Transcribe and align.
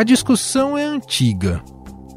A 0.00 0.02
discussão 0.02 0.78
é 0.78 0.82
antiga. 0.82 1.62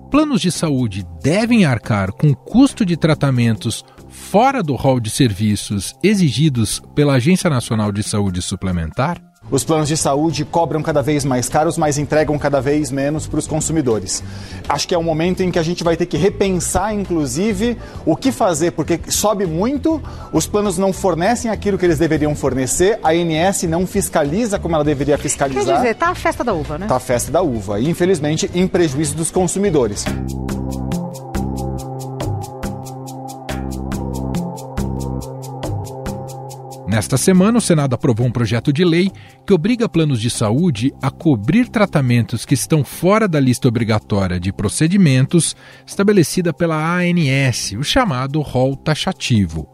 Planos 0.10 0.40
de 0.40 0.50
saúde 0.50 1.06
devem 1.22 1.66
arcar 1.66 2.14
com 2.14 2.30
o 2.30 2.36
custo 2.36 2.86
de 2.86 2.96
tratamentos 2.96 3.84
fora 4.08 4.64
do 4.64 4.74
rol 4.74 5.02
de 5.02 5.10
serviços 5.10 5.94
exigidos 6.02 6.82
pela 6.96 7.16
Agência 7.16 7.50
Nacional 7.50 7.92
de 7.92 8.02
Saúde 8.02 8.42
Suplementar? 8.42 9.22
Os 9.54 9.64
planos 9.64 9.88
de 9.88 9.96
saúde 9.96 10.44
cobram 10.44 10.82
cada 10.82 11.04
vez 11.04 11.24
mais 11.24 11.48
caros, 11.48 11.78
mas 11.78 12.00
entregam 12.00 12.40
cada 12.40 12.60
vez 12.60 12.90
menos 12.90 13.28
para 13.28 13.38
os 13.38 13.46
consumidores. 13.46 14.24
Acho 14.68 14.88
que 14.88 14.96
é 14.96 14.98
um 14.98 15.04
momento 15.04 15.44
em 15.44 15.52
que 15.52 15.60
a 15.60 15.62
gente 15.62 15.84
vai 15.84 15.96
ter 15.96 16.08
que 16.08 16.18
repensar, 16.18 16.92
inclusive, 16.92 17.78
o 18.04 18.16
que 18.16 18.32
fazer, 18.32 18.72
porque 18.72 19.00
sobe 19.10 19.46
muito, 19.46 20.02
os 20.32 20.48
planos 20.48 20.80
não 20.80 20.92
fornecem 20.92 21.52
aquilo 21.52 21.78
que 21.78 21.86
eles 21.86 22.00
deveriam 22.00 22.34
fornecer, 22.36 22.98
a 23.04 23.12
ANS 23.12 23.62
não 23.70 23.86
fiscaliza 23.86 24.58
como 24.58 24.74
ela 24.74 24.84
deveria 24.84 25.20
fiscalizar. 25.20 25.64
Quer 25.64 25.76
dizer, 25.76 25.96
tá 25.98 26.08
a 26.08 26.16
festa 26.16 26.44
da 26.44 26.52
uva, 26.52 26.80
né? 26.80 26.88
Tá 26.88 26.96
a 26.96 27.00
festa 27.00 27.32
da 27.32 27.44
uva, 27.44 27.80
e 27.80 27.88
infelizmente 27.88 28.50
em 28.56 28.68
prejuízo 28.68 29.14
dos 29.14 29.30
consumidores. 29.30 30.04
Nesta 36.94 37.18
semana, 37.18 37.58
o 37.58 37.62
Senado 37.62 37.96
aprovou 37.96 38.28
um 38.28 38.32
projeto 38.32 38.72
de 38.72 38.86
lei 38.86 39.12
que 39.48 39.52
obriga 39.52 39.90
planos 39.90 40.22
de 40.22 40.30
saúde 40.30 40.94
a 41.02 41.10
cobrir 41.10 41.68
tratamentos 41.68 42.46
que 42.46 42.54
estão 42.54 42.84
fora 42.84 43.28
da 43.28 43.40
lista 43.40 43.68
obrigatória 43.68 44.40
de 44.40 44.54
procedimentos 44.54 45.56
estabelecida 45.88 46.54
pela 46.54 46.78
ANS, 47.00 47.72
o 47.80 47.84
chamado 47.84 48.40
rol 48.42 48.76
taxativo. 48.76 49.68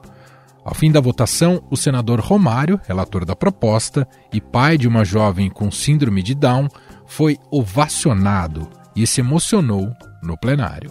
Ao 0.64 0.74
fim 0.74 0.94
da 0.94 1.02
votação, 1.02 1.62
o 1.70 1.76
senador 1.76 2.22
Romário, 2.22 2.80
relator 2.88 3.26
da 3.26 3.36
proposta 3.36 4.08
e 4.32 4.40
pai 4.40 4.78
de 4.78 4.88
uma 4.88 5.04
jovem 5.04 5.50
com 5.50 5.70
síndrome 5.70 6.24
de 6.24 6.34
Down, 6.34 6.70
foi 7.06 7.38
ovacionado 7.52 8.70
e 8.96 9.06
se 9.06 9.20
emocionou 9.20 9.92
no 10.24 10.38
plenário. 10.38 10.90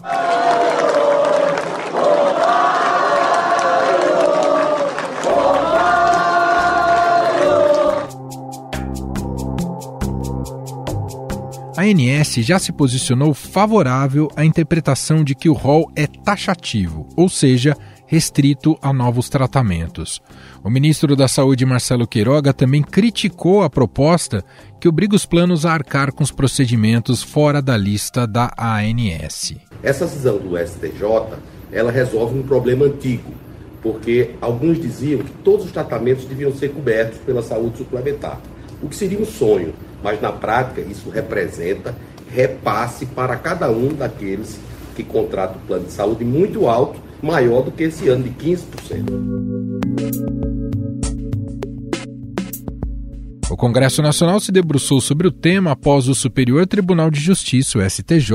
A 11.79 11.83
ANS 11.83 12.35
já 12.39 12.59
se 12.59 12.73
posicionou 12.73 13.33
favorável 13.33 14.27
à 14.35 14.43
interpretação 14.43 15.23
de 15.23 15.33
que 15.33 15.47
o 15.47 15.53
rol 15.53 15.89
é 15.95 16.05
taxativo, 16.05 17.07
ou 17.15 17.29
seja, 17.29 17.73
restrito 18.05 18.77
a 18.81 18.91
novos 18.91 19.29
tratamentos. 19.29 20.21
O 20.61 20.69
ministro 20.69 21.15
da 21.15 21.29
Saúde, 21.29 21.65
Marcelo 21.65 22.05
Queiroga, 22.05 22.51
também 22.51 22.81
criticou 22.81 23.63
a 23.63 23.69
proposta 23.69 24.43
que 24.77 24.89
obriga 24.89 25.15
os 25.15 25.25
planos 25.25 25.65
a 25.65 25.71
arcar 25.71 26.11
com 26.11 26.21
os 26.21 26.31
procedimentos 26.31 27.23
fora 27.23 27.61
da 27.61 27.77
lista 27.77 28.27
da 28.27 28.51
ANS. 28.57 29.55
Essa 29.81 30.05
decisão 30.05 30.37
do 30.37 30.57
STJ, 30.57 31.39
ela 31.71 31.93
resolve 31.93 32.37
um 32.37 32.43
problema 32.43 32.87
antigo, 32.87 33.31
porque 33.81 34.31
alguns 34.41 34.81
diziam 34.81 35.21
que 35.21 35.31
todos 35.45 35.67
os 35.67 35.71
tratamentos 35.71 36.25
deviam 36.25 36.53
ser 36.53 36.73
cobertos 36.73 37.19
pela 37.19 37.41
saúde 37.41 37.77
suplementar, 37.77 38.37
o 38.81 38.89
que 38.89 38.97
seria 38.97 39.17
um 39.19 39.25
sonho 39.25 39.73
mas 40.03 40.21
na 40.21 40.31
prática 40.31 40.81
isso 40.81 41.09
representa 41.09 41.95
repasse 42.31 43.05
para 43.05 43.35
cada 43.35 43.69
um 43.71 43.93
daqueles 43.93 44.59
que 44.95 45.03
contratam 45.03 45.57
o 45.57 45.65
plano 45.65 45.85
de 45.85 45.91
saúde 45.91 46.23
muito 46.23 46.67
alto, 46.67 46.99
maior 47.21 47.63
do 47.63 47.71
que 47.71 47.83
esse 47.83 48.07
ano 48.07 48.23
de 48.23 48.29
15%. 48.31 49.59
O 53.49 53.57
Congresso 53.57 54.01
Nacional 54.01 54.39
se 54.39 54.51
debruçou 54.51 55.01
sobre 55.01 55.27
o 55.27 55.31
tema 55.31 55.71
após 55.71 56.07
o 56.07 56.15
Superior 56.15 56.65
Tribunal 56.67 57.09
de 57.09 57.19
Justiça, 57.19 57.79
o 57.79 57.89
STJ, 57.89 58.31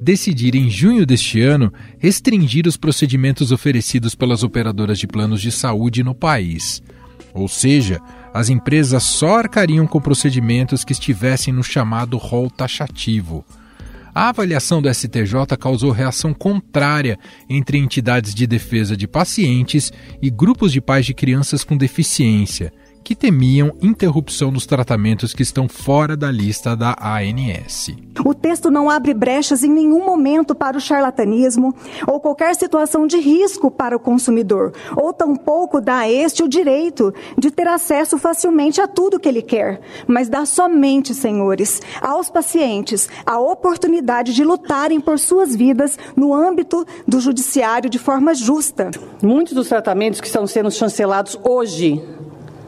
decidir 0.00 0.54
em 0.54 0.68
junho 0.70 1.06
deste 1.06 1.40
ano 1.40 1.72
restringir 1.98 2.66
os 2.66 2.76
procedimentos 2.76 3.50
oferecidos 3.50 4.14
pelas 4.14 4.44
operadoras 4.44 4.98
de 4.98 5.06
planos 5.06 5.40
de 5.40 5.50
saúde 5.50 6.04
no 6.04 6.14
país. 6.14 6.82
Ou 7.32 7.48
seja, 7.48 8.00
as 8.36 8.50
empresas 8.50 9.02
só 9.02 9.38
arcariam 9.38 9.86
com 9.86 9.98
procedimentos 9.98 10.84
que 10.84 10.92
estivessem 10.92 11.54
no 11.54 11.64
chamado 11.64 12.18
rol 12.18 12.50
taxativo. 12.50 13.42
A 14.14 14.28
avaliação 14.28 14.82
do 14.82 14.92
STJ 14.92 15.56
causou 15.58 15.90
reação 15.90 16.34
contrária 16.34 17.18
entre 17.48 17.78
entidades 17.78 18.34
de 18.34 18.46
defesa 18.46 18.94
de 18.94 19.08
pacientes 19.08 19.90
e 20.20 20.28
grupos 20.28 20.70
de 20.70 20.82
pais 20.82 21.06
de 21.06 21.14
crianças 21.14 21.64
com 21.64 21.78
deficiência 21.78 22.70
que 23.06 23.14
temiam 23.14 23.72
interrupção 23.80 24.50
nos 24.50 24.66
tratamentos 24.66 25.32
que 25.32 25.40
estão 25.40 25.68
fora 25.68 26.16
da 26.16 26.28
lista 26.28 26.74
da 26.74 26.96
ANS. 27.00 27.94
O 28.24 28.34
texto 28.34 28.68
não 28.68 28.90
abre 28.90 29.14
brechas 29.14 29.62
em 29.62 29.70
nenhum 29.70 30.04
momento 30.04 30.56
para 30.56 30.76
o 30.76 30.80
charlatanismo 30.80 31.72
ou 32.04 32.18
qualquer 32.18 32.56
situação 32.56 33.06
de 33.06 33.16
risco 33.18 33.70
para 33.70 33.96
o 33.96 34.00
consumidor, 34.00 34.72
ou 34.96 35.12
tampouco 35.12 35.80
dá 35.80 35.98
a 35.98 36.10
este 36.10 36.42
o 36.42 36.48
direito 36.48 37.14
de 37.38 37.48
ter 37.48 37.68
acesso 37.68 38.18
facilmente 38.18 38.80
a 38.80 38.88
tudo 38.88 39.20
que 39.20 39.28
ele 39.28 39.42
quer, 39.42 39.80
mas 40.08 40.28
dá 40.28 40.44
somente, 40.44 41.14
senhores, 41.14 41.80
aos 42.02 42.28
pacientes 42.28 43.08
a 43.24 43.38
oportunidade 43.38 44.34
de 44.34 44.42
lutarem 44.42 45.00
por 45.00 45.16
suas 45.20 45.54
vidas 45.54 45.96
no 46.16 46.34
âmbito 46.34 46.84
do 47.06 47.20
judiciário 47.20 47.88
de 47.88 48.00
forma 48.00 48.34
justa. 48.34 48.90
Muitos 49.22 49.54
dos 49.54 49.68
tratamentos 49.68 50.20
que 50.20 50.26
estão 50.26 50.44
sendo 50.44 50.72
chancelados 50.72 51.38
hoje 51.44 52.02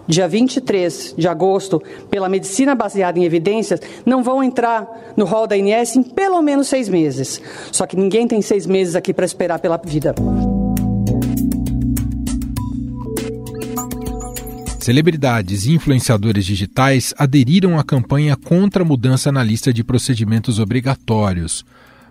dia 0.09 0.27
23 0.27 1.15
de 1.17 1.29
agosto, 1.29 1.83
pela 2.11 2.29
medicina 2.29 2.75
baseada 2.75 3.19
em 3.19 3.25
evidências, 3.25 3.81
não 4.07 4.23
vão 4.23 4.43
entrar 4.43 5.15
no 5.17 5.27
rol 5.27 5.47
da 5.47 5.57
INS 5.57 5.97
em 5.97 6.03
pelo 6.03 6.41
menos 6.41 6.67
seis 6.67 6.89
meses. 6.89 7.41
Só 7.71 7.87
que 7.87 7.97
ninguém 7.97 8.27
tem 8.27 8.41
seis 8.41 8.67
meses 8.67 8.97
aqui 8.97 9.13
para 9.13 9.27
esperar 9.27 9.59
pela 9.59 9.77
vida. 9.77 10.15
Celebridades 14.81 15.67
e 15.67 15.75
influenciadores 15.75 16.47
digitais 16.47 17.13
aderiram 17.19 17.79
à 17.79 17.85
campanha 17.85 18.35
contra 18.35 18.83
a 18.83 18.87
mudança 18.87 19.31
na 19.31 19.45
lista 19.45 19.71
de 19.71 19.85
procedimentos 19.85 20.59
obrigatórios. 20.59 21.63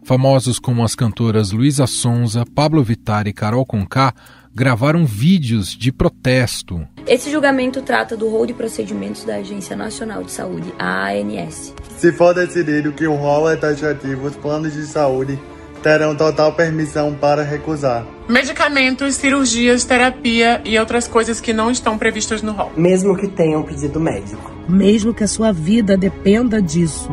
Famosos 0.03 0.59
como 0.59 0.83
as 0.83 0.93
cantoras 0.93 1.51
Luísa 1.51 1.87
Sonza, 1.87 2.45
Pablo 2.53 2.83
Vittar 2.83 3.27
e 3.27 3.33
Carol 3.33 3.65
Conká 3.65 4.13
gravaram 4.57 5.06
vídeos 5.06 5.78
de 5.78 5.91
protesto. 5.91 6.81
Esse 7.06 7.29
julgamento 7.29 7.79
trata 7.84 8.18
do 8.18 8.28
rol 8.28 8.44
de 8.47 8.56
procedimentos 8.56 9.23
da 9.23 9.35
Agência 9.35 9.75
Nacional 9.75 10.23
de 10.23 10.31
Saúde, 10.31 10.73
a 10.79 11.09
ANS. 11.12 11.75
Se 12.00 12.12
for 12.12 12.34
decidido 12.34 12.91
que 12.91 13.06
o 13.06 13.13
rol 13.13 13.47
é 13.47 13.56
taxativo, 13.56 14.25
os 14.25 14.35
planos 14.35 14.73
de 14.73 14.88
saúde 14.88 15.38
terão 15.84 16.16
total 16.16 16.53
permissão 16.53 17.13
para 17.13 17.44
recusar. 17.44 18.03
Medicamentos, 18.28 19.13
cirurgias, 19.13 19.85
terapia 19.85 20.59
e 20.66 20.79
outras 20.79 21.07
coisas 21.07 21.39
que 21.39 21.53
não 21.53 21.69
estão 21.69 21.95
previstas 21.95 22.41
no 22.41 22.51
rol. 22.51 22.72
Mesmo 22.75 23.16
que 23.16 23.28
tenham 23.28 23.62
pedido 23.62 24.00
médico. 24.00 24.51
Mesmo 24.68 25.13
que 25.13 25.24
a 25.24 25.28
sua 25.28 25.51
vida 25.51 25.95
dependa 25.95 26.59
disso. 26.59 27.12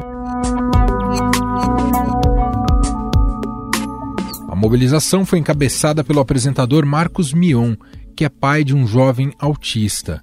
Mobilização 4.55 5.25
foi 5.25 5.39
encabeçada 5.39 6.05
pelo 6.05 6.21
apresentador 6.21 6.87
Marcos 6.87 7.33
Mion, 7.33 7.75
que 8.17 8.25
é 8.25 8.29
pai 8.29 8.63
de 8.63 8.75
um 8.75 8.87
jovem 8.87 9.33
autista. 9.39 10.23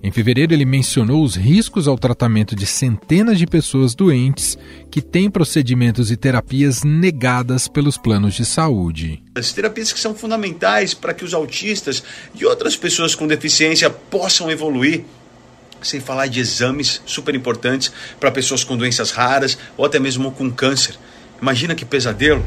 Em 0.00 0.12
fevereiro, 0.12 0.54
ele 0.54 0.64
mencionou 0.64 1.24
os 1.24 1.34
riscos 1.34 1.88
ao 1.88 1.98
tratamento 1.98 2.54
de 2.54 2.64
centenas 2.66 3.36
de 3.36 3.46
pessoas 3.46 3.94
doentes 3.94 4.56
que 4.90 5.02
têm 5.02 5.28
procedimentos 5.28 6.10
e 6.10 6.16
terapias 6.16 6.84
negadas 6.84 7.66
pelos 7.66 7.98
planos 7.98 8.34
de 8.34 8.44
saúde. 8.44 9.22
As 9.34 9.52
terapias 9.52 9.92
que 9.92 9.98
são 9.98 10.14
fundamentais 10.14 10.94
para 10.94 11.12
que 11.12 11.24
os 11.24 11.34
autistas 11.34 12.02
e 12.34 12.44
outras 12.44 12.76
pessoas 12.76 13.14
com 13.14 13.26
deficiência 13.26 13.90
possam 13.90 14.50
evoluir. 14.50 15.04
Sem 15.82 16.00
falar 16.00 16.26
de 16.28 16.40
exames 16.40 17.02
super 17.04 17.34
importantes 17.34 17.92
para 18.18 18.30
pessoas 18.30 18.62
com 18.64 18.76
doenças 18.76 19.10
raras 19.10 19.58
ou 19.76 19.84
até 19.84 19.98
mesmo 19.98 20.30
com 20.30 20.50
câncer. 20.50 20.94
Imagina 21.40 21.74
que 21.74 21.84
pesadelo! 21.84 22.44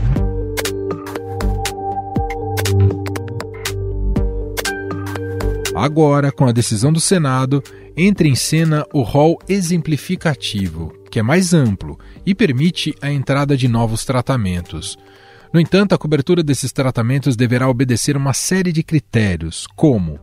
Agora, 5.82 6.32
com 6.32 6.46
a 6.46 6.52
decisão 6.52 6.94
do 6.94 7.00
Senado, 7.00 7.64
entra 7.98 8.28
em 8.28 8.36
cena 8.36 8.86
o 8.94 9.02
rol 9.02 9.40
exemplificativo, 9.50 10.94
que 11.10 11.18
é 11.18 11.24
mais 11.24 11.56
amplo 11.56 11.98
e 12.24 12.36
permite 12.36 12.94
a 13.02 13.12
entrada 13.12 13.58
de 13.58 13.68
novos 13.68 14.06
tratamentos. 14.06 14.96
No 15.52 15.60
entanto, 15.60 15.96
a 15.96 15.98
cobertura 15.98 16.44
desses 16.44 16.72
tratamentos 16.72 17.36
deverá 17.36 17.68
obedecer 17.68 18.16
uma 18.16 18.32
série 18.32 18.72
de 18.72 18.84
critérios, 18.84 19.66
como 19.76 20.20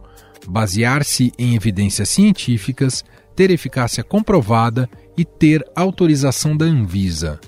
basear-se 0.47 1.33
em 1.37 1.57
evidências 1.57 2.09
científicas, 2.09 3.05
ter 3.35 3.51
eficácia 3.51 4.05
comprovada 4.05 4.89
e 5.17 5.25
ter 5.25 5.65
autorização 5.75 6.57
da 6.57 6.67
Anvisa. 6.67 7.41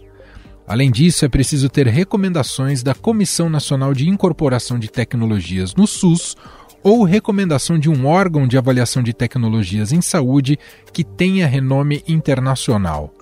Além 0.66 0.90
disso, 0.90 1.24
é 1.24 1.28
preciso 1.28 1.68
ter 1.68 1.86
recomendações 1.86 2.82
da 2.82 2.92
Comissão 2.92 3.48
Nacional 3.48 3.94
de 3.94 4.08
Incorporação 4.08 4.80
de 4.80 4.88
Tecnologias 4.88 5.76
no 5.76 5.86
SUS 5.86 6.36
ou 6.82 7.04
recomendação 7.04 7.78
de 7.78 7.90
um 7.90 8.06
órgão 8.06 8.46
de 8.46 8.56
avaliação 8.56 9.02
de 9.02 9.12
tecnologias 9.12 9.92
em 9.92 10.00
saúde 10.00 10.58
que 10.92 11.04
tenha 11.04 11.46
renome 11.46 12.02
internacional. 12.06 13.12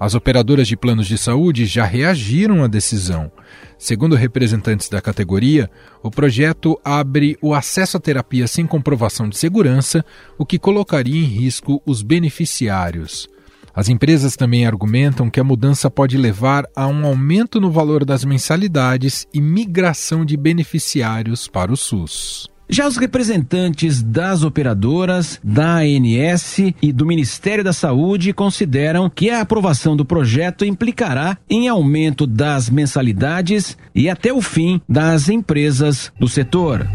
As 0.00 0.14
operadoras 0.14 0.68
de 0.68 0.76
planos 0.76 1.08
de 1.08 1.18
saúde 1.18 1.66
já 1.66 1.84
reagiram 1.84 2.62
à 2.62 2.68
decisão. 2.68 3.32
Segundo 3.76 4.14
representantes 4.14 4.88
da 4.88 5.00
categoria, 5.00 5.68
o 6.02 6.10
projeto 6.10 6.78
abre 6.84 7.36
o 7.42 7.52
acesso 7.52 7.96
à 7.96 8.00
terapia 8.00 8.46
sem 8.46 8.64
comprovação 8.64 9.28
de 9.28 9.36
segurança, 9.36 10.04
o 10.36 10.46
que 10.46 10.58
colocaria 10.58 11.20
em 11.20 11.24
risco 11.24 11.82
os 11.84 12.02
beneficiários. 12.02 13.28
As 13.74 13.88
empresas 13.88 14.36
também 14.36 14.66
argumentam 14.66 15.30
que 15.30 15.40
a 15.40 15.44
mudança 15.44 15.90
pode 15.90 16.16
levar 16.16 16.64
a 16.74 16.86
um 16.86 17.04
aumento 17.04 17.60
no 17.60 17.70
valor 17.70 18.04
das 18.04 18.24
mensalidades 18.24 19.26
e 19.32 19.40
migração 19.40 20.24
de 20.24 20.36
beneficiários 20.36 21.48
para 21.48 21.72
o 21.72 21.76
SUS. 21.76 22.48
Já 22.70 22.86
os 22.86 22.98
representantes 22.98 24.02
das 24.02 24.42
operadoras, 24.42 25.40
da 25.42 25.78
ANS 25.78 26.58
e 26.82 26.92
do 26.92 27.06
Ministério 27.06 27.64
da 27.64 27.72
Saúde 27.72 28.34
consideram 28.34 29.08
que 29.08 29.30
a 29.30 29.40
aprovação 29.40 29.96
do 29.96 30.04
projeto 30.04 30.66
implicará 30.66 31.38
em 31.48 31.66
aumento 31.66 32.26
das 32.26 32.68
mensalidades 32.68 33.76
e 33.94 34.10
até 34.10 34.34
o 34.34 34.42
fim 34.42 34.82
das 34.86 35.30
empresas 35.30 36.12
do 36.20 36.28
setor. 36.28 36.86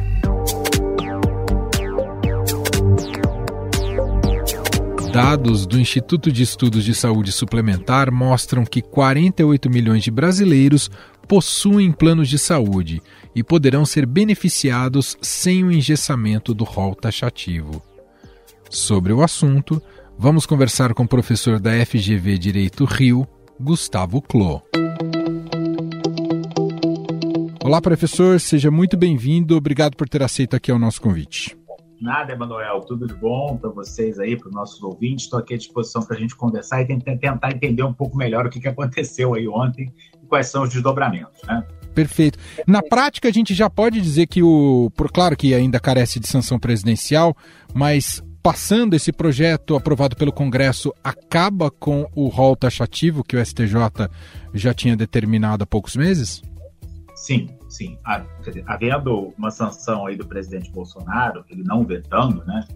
Dados 5.12 5.66
do 5.66 5.80
Instituto 5.80 6.32
de 6.32 6.44
Estudos 6.44 6.84
de 6.84 6.94
Saúde 6.94 7.32
Suplementar 7.32 8.12
mostram 8.12 8.64
que 8.64 8.82
48 8.82 9.70
milhões 9.70 10.04
de 10.04 10.12
brasileiros 10.12 10.90
possuem 11.28 11.92
planos 11.92 12.30
de 12.30 12.38
saúde 12.38 13.02
e 13.36 13.44
poderão 13.44 13.86
ser 13.86 14.06
beneficiados 14.06 15.18
sem 15.22 15.64
o 15.64 15.72
engessamento 15.72 16.54
do 16.54 16.64
rol 16.64 16.96
taxativo. 16.96 17.82
Sobre 18.70 19.14
o 19.14 19.22
assunto, 19.22 19.82
vamos 20.18 20.46
conversar 20.46 20.94
com 20.94 21.04
o 21.04 21.08
professor 21.08 21.60
da 21.60 21.72
FGV 21.86 22.38
Direito 22.38 22.86
Rio, 22.86 23.28
Gustavo 23.60 24.22
Clô. 24.22 24.62
Olá, 27.64 27.82
professor, 27.82 28.40
seja 28.40 28.70
muito 28.70 28.98
bem-vindo. 28.98 29.56
Obrigado 29.56 29.96
por 29.96 30.10
ter 30.10 30.22
aceito 30.22 30.56
aqui 30.56 30.72
o 30.72 30.78
nosso 30.78 31.02
convite. 31.02 31.58
Nada, 32.02 32.34
Emanuel. 32.34 32.82
Tudo 32.82 33.08
de 33.08 33.14
bom 33.14 33.56
para 33.56 33.70
vocês 33.70 34.20
aí, 34.20 34.36
para 34.36 34.50
os 34.50 34.54
nossos 34.54 34.84
ouvintes. 34.84 35.24
Estou 35.24 35.40
aqui 35.40 35.54
à 35.54 35.58
disposição 35.58 36.02
para 36.02 36.18
a 36.18 36.20
gente 36.20 36.36
conversar 36.36 36.82
e 36.82 36.86
tentar 36.86 37.52
entender 37.52 37.84
um 37.84 37.94
pouco 37.94 38.18
melhor 38.18 38.46
o 38.46 38.50
que 38.50 38.68
aconteceu 38.68 39.34
aí 39.34 39.48
ontem 39.48 39.94
e 40.22 40.28
quais 40.28 40.48
são 40.48 40.64
os 40.64 40.70
desdobramentos, 40.70 41.42
né? 41.48 41.66
Perfeito. 41.94 42.40
Na 42.68 42.82
prática, 42.82 43.28
a 43.28 43.32
gente 43.32 43.54
já 43.54 43.70
pode 43.70 44.02
dizer 44.02 44.28
que 44.28 44.42
o. 44.42 44.92
Por 44.96 45.12
claro 45.12 45.38
que 45.38 45.54
ainda 45.54 45.80
carece 45.80 46.20
de 46.20 46.28
sanção 46.28 46.58
presidencial, 46.58 47.36
mas 47.74 48.24
passando 48.44 48.94
esse 48.94 49.14
projeto 49.14 49.74
aprovado 49.76 50.18
pelo 50.18 50.34
Congresso 50.34 50.94
acaba 51.02 51.72
com 51.72 52.06
o 52.14 52.28
rol 52.28 52.58
taxativo 52.58 53.24
que 53.24 53.38
o 53.38 53.46
STJ 53.46 54.10
já 54.54 54.74
tinha 54.74 54.98
determinado 54.98 55.64
há 55.64 55.66
poucos 55.66 55.96
meses? 55.96 56.42
Sim, 57.16 57.48
sim. 57.70 57.98
Havendo 58.66 59.34
uma 59.38 59.50
sanção 59.50 60.06
aí 60.06 60.18
do 60.18 60.28
presidente 60.28 60.70
Bolsonaro, 60.72 61.46
ele 61.50 61.64
não 61.64 61.86
vetando, 61.86 62.44
né? 62.44 62.68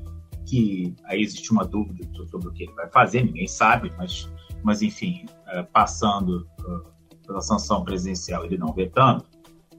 Que 0.45 0.95
aí 1.03 1.21
existe 1.21 1.51
uma 1.51 1.65
dúvida 1.65 2.07
sobre 2.27 2.47
o 2.47 2.53
que 2.53 2.63
ele 2.63 2.73
vai 2.73 2.89
fazer, 2.89 3.25
ninguém 3.25 3.47
sabe, 3.47 3.91
mas, 3.97 4.31
mas 4.63 4.81
enfim, 4.81 5.25
é, 5.47 5.63
passando 5.63 6.47
pela 7.27 7.41
sanção 7.41 7.83
presidencial 7.83 8.45
ele 8.45 8.57
não 8.57 8.73
vetando, 8.73 9.25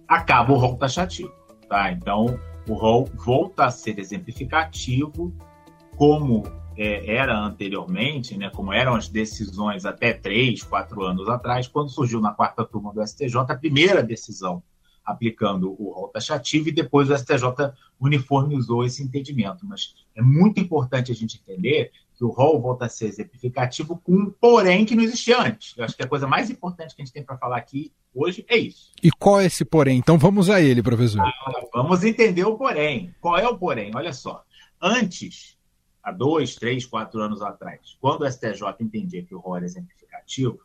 acaba 0.07 0.53
o 0.53 0.57
rol 0.57 0.77
taxativo. 0.77 1.33
Tá? 1.69 1.91
Então, 1.91 2.39
o 2.69 2.75
rol 2.75 3.09
volta 3.15 3.65
a 3.65 3.71
ser 3.71 3.99
exemplificativo 3.99 5.35
como 5.97 6.45
é, 6.77 7.13
era 7.13 7.37
anteriormente, 7.37 8.37
né, 8.37 8.51
como 8.51 8.73
eram 8.73 8.95
as 8.95 9.09
decisões 9.09 9.85
até 9.85 10.13
três, 10.13 10.63
quatro 10.63 11.03
anos 11.03 11.29
atrás, 11.29 11.67
quando 11.67 11.91
surgiu 11.91 12.21
na 12.21 12.33
quarta 12.33 12.65
turma 12.65 12.93
do 12.93 13.05
STJ 13.05 13.37
a 13.49 13.57
primeira 13.57 14.03
decisão 14.03 14.63
aplicando 15.09 15.75
o 15.81 15.91
rol 15.91 16.09
taxativo 16.09 16.69
e 16.69 16.73
depois 16.73 17.09
o 17.09 17.17
STJ 17.17 17.73
uniformizou 17.99 18.85
esse 18.85 19.03
entendimento. 19.03 19.67
Mas 19.67 19.95
é 20.15 20.21
muito 20.21 20.61
importante 20.61 21.11
a 21.11 21.15
gente 21.15 21.41
entender 21.43 21.91
que 22.15 22.25
o 22.25 22.29
rol 22.29 22.61
volta 22.61 22.85
a 22.85 22.89
ser 22.89 23.07
exemplificativo 23.07 23.97
com 24.05 24.13
um 24.13 24.31
porém 24.31 24.85
que 24.85 24.95
não 24.95 25.03
existia 25.03 25.41
antes. 25.41 25.75
Eu 25.79 25.85
acho 25.85 25.97
que 25.97 26.03
a 26.03 26.07
coisa 26.07 26.27
mais 26.27 26.51
importante 26.51 26.95
que 26.95 27.01
a 27.01 27.05
gente 27.05 27.15
tem 27.15 27.23
para 27.23 27.39
falar 27.39 27.57
aqui 27.57 27.91
hoje 28.15 28.45
é 28.49 28.57
isso. 28.57 28.93
E 29.03 29.11
qual 29.11 29.41
é 29.41 29.47
esse 29.47 29.65
porém? 29.65 29.97
Então 29.97 30.19
vamos 30.19 30.51
a 30.51 30.61
ele, 30.61 30.83
professor. 30.83 31.23
Ah, 31.23 31.33
vamos 31.73 32.05
entender 32.05 32.45
o 32.45 32.57
porém. 32.57 33.15
Qual 33.21 33.39
é 33.39 33.49
o 33.49 33.57
porém? 33.57 33.93
Olha 33.95 34.13
só. 34.13 34.45
Antes, 34.81 35.57
há 36.03 36.13
dois, 36.13 36.55
três, 36.55 36.85
quatro 36.85 37.21
anos 37.23 37.41
atrás, 37.41 37.97
quando 37.99 38.23
o 38.23 38.31
STJ 38.31 38.75
entendia 38.81 39.23
que 39.23 39.35
o 39.35 39.39
rol 39.39 39.57
era 39.57 39.65
exemplificativo, 39.65 40.61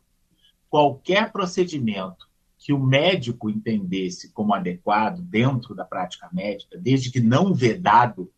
qualquer 0.69 1.31
procedimento 1.31 2.27
que 2.63 2.71
o 2.71 2.79
médico 2.79 3.49
entendesse 3.49 4.31
como 4.31 4.53
adequado 4.53 5.21
dentro 5.21 5.75
da 5.75 5.83
prática 5.83 6.29
médica, 6.31 6.77
desde 6.77 7.11
que 7.11 7.19
não 7.19 7.53
vedado, 7.53 8.31